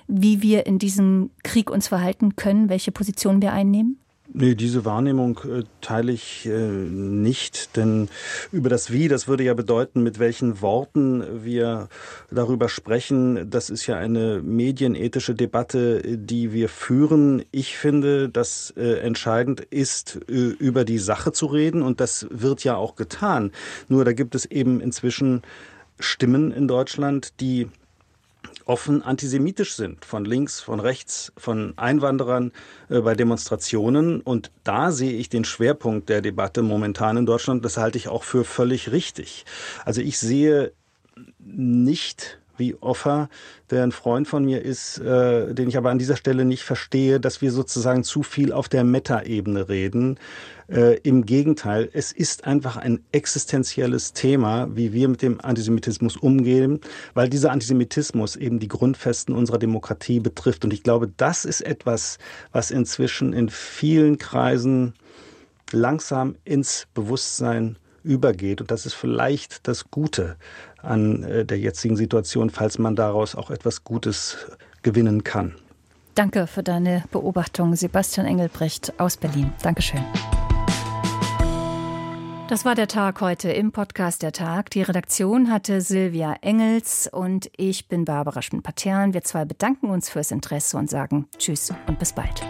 wie 0.08 0.42
wir 0.42 0.66
in 0.66 0.80
diesem 0.80 1.32
Krieg 1.44 1.70
uns 1.70 1.90
verhalten 1.90 2.38
können, 2.38 2.70
welche 2.70 2.94
Position 2.94 3.42
wir 3.42 3.52
einnehmen? 3.52 4.00
Nee, 4.34 4.56
diese 4.56 4.84
Wahrnehmung 4.84 5.40
äh, 5.46 5.64
teile 5.80 6.12
ich 6.12 6.46
äh, 6.46 6.50
nicht, 6.52 7.78
denn 7.78 8.10
über 8.52 8.70
das 8.70 8.92
Wie, 8.92 9.08
das 9.08 9.28
würde 9.28 9.44
ja 9.44 9.54
bedeuten, 9.54 10.04
mit 10.04 10.20
welchen 10.20 10.62
Worten 10.62 11.46
wir 11.46 11.88
darüber 12.30 12.68
sprechen. 12.68 13.50
Das 13.50 13.70
ist 13.70 13.88
ja 13.88 13.96
eine 13.96 14.42
medienethische 14.44 15.34
Debatte, 15.34 16.18
die 16.18 16.52
wir 16.52 16.68
führen. 16.68 17.46
Ich 17.52 17.78
finde, 17.78 18.28
dass 18.28 18.74
äh, 18.76 19.00
entscheidend 19.00 19.62
ist, 19.62 20.20
äh, 20.28 20.34
über 20.34 20.84
die 20.84 21.00
Sache 21.00 21.32
zu 21.32 21.46
reden 21.46 21.82
und 21.82 22.02
das 22.02 22.28
wird 22.30 22.64
ja 22.66 22.76
auch 22.76 22.96
getan. 22.96 23.52
Nur 23.88 24.04
da 24.04 24.12
gibt 24.12 24.36
es 24.36 24.46
eben 24.46 24.82
inzwischen 24.82 25.42
Stimmen 26.00 26.52
in 26.52 26.68
Deutschland, 26.68 27.40
die 27.40 27.70
offen 28.68 29.02
antisemitisch 29.02 29.76
sind, 29.76 30.06
von 30.06 30.26
links, 30.26 30.60
von 30.60 30.80
rechts, 30.80 31.32
von 31.38 31.74
Einwanderern 31.78 32.52
äh, 32.90 33.00
bei 33.00 33.16
Demonstrationen. 33.16 34.22
Und 34.22 34.52
da 34.64 34.92
sehe 34.92 35.14
ich 35.14 35.30
den 35.30 35.46
Schwerpunkt 35.46 36.10
der 36.10 36.22
Debatte 36.22 36.62
momentan 36.62 37.18
in 37.18 37.26
Deutschland. 37.26 37.64
Das 37.66 37.78
halte 37.78 37.98
ich 37.98 38.08
auch 38.08 38.24
für 38.24 38.44
völlig 38.44 38.92
richtig. 38.92 39.46
Also 39.86 40.02
ich 40.02 40.20
sehe 40.20 40.74
nicht 41.40 42.40
Offer, 42.82 43.30
der 43.70 43.84
ein 43.84 43.92
Freund 43.92 44.28
von 44.28 44.46
mir 44.46 44.62
ist, 44.62 45.00
äh, 45.00 45.54
den 45.54 45.70
ich 45.70 45.78
aber 45.78 45.90
an 45.90 46.00
dieser 46.00 46.16
Stelle 46.16 46.46
nicht 46.46 46.64
verstehe, 46.64 47.20
dass 47.20 47.42
wir 47.42 47.52
sozusagen 47.52 48.04
zu 48.04 48.24
viel 48.24 48.52
auf 48.52 48.70
der 48.70 48.84
Meta-Ebene 48.84 49.70
reden. 49.70 50.20
Äh, 50.70 50.98
Im 51.00 51.26
Gegenteil, 51.26 51.90
es 51.94 52.12
ist 52.12 52.46
einfach 52.46 52.78
ein 52.78 53.00
existenzielles 53.12 54.14
Thema, 54.14 54.68
wie 54.76 54.92
wir 54.94 55.08
mit 55.08 55.22
dem 55.22 55.40
Antisemitismus 55.40 56.18
umgehen, 56.18 56.82
weil 57.14 57.30
dieser 57.30 57.52
Antisemitismus 57.52 58.36
eben 58.36 58.60
die 58.60 58.68
Grundfesten 58.68 59.36
unserer 59.36 59.60
Demokratie 59.60 60.20
betrifft. 60.20 60.66
Und 60.66 60.74
ich 60.74 60.84
glaube, 60.84 61.10
das 61.16 61.46
ist 61.46 61.62
etwas, 61.62 62.18
was 62.52 62.72
inzwischen 62.72 63.34
in 63.34 63.50
vielen 63.50 64.18
Kreisen 64.18 64.94
langsam 65.72 66.36
ins 66.44 66.88
Bewusstsein 66.94 67.78
übergeht. 68.08 68.62
Und 68.62 68.72
das 68.72 68.86
ist 68.86 68.94
vielleicht 68.94 69.68
das 69.68 69.92
Gute 69.92 70.38
an 70.82 71.24
äh, 71.24 71.46
der 71.46 71.60
jetzigen 71.60 71.96
Situation, 71.96 72.50
falls 72.50 72.80
man 72.80 72.96
daraus 72.96 73.36
auch 73.36 73.52
etwas 73.52 73.84
Gutes 73.84 74.38
gewinnen 74.82 75.24
kann. 75.24 75.56
Danke 76.16 76.48
für 76.48 76.64
deine 76.64 77.04
Beobachtung, 77.12 77.76
Sebastian 77.76 78.26
Engelbrecht 78.26 79.00
aus 79.00 79.18
Berlin. 79.18 79.54
Dankeschön. 79.62 80.04
Das 82.50 82.64
war 82.64 82.76
der 82.76 82.88
Tag 82.88 83.20
heute 83.20 83.52
im 83.52 83.74
Podcast 83.74 84.24
Der 84.24 84.32
Tag. 84.32 84.70
Die 84.70 84.82
Redaktion 84.82 85.52
hatte 85.52 85.82
Silvia 85.82 86.38
Engels 86.42 87.10
und 87.12 87.52
ich 87.58 87.90
bin 87.90 88.06
Barbara 88.06 88.42
Schmidt-Patern. 88.42 89.14
Wir 89.14 89.24
zwei 89.24 89.44
bedanken 89.44 89.90
uns 89.90 90.10
fürs 90.10 90.32
Interesse 90.32 90.78
und 90.78 90.90
sagen 90.90 91.28
Tschüss 91.38 91.74
und 91.88 92.00
bis 92.00 92.14
bald. 92.14 92.42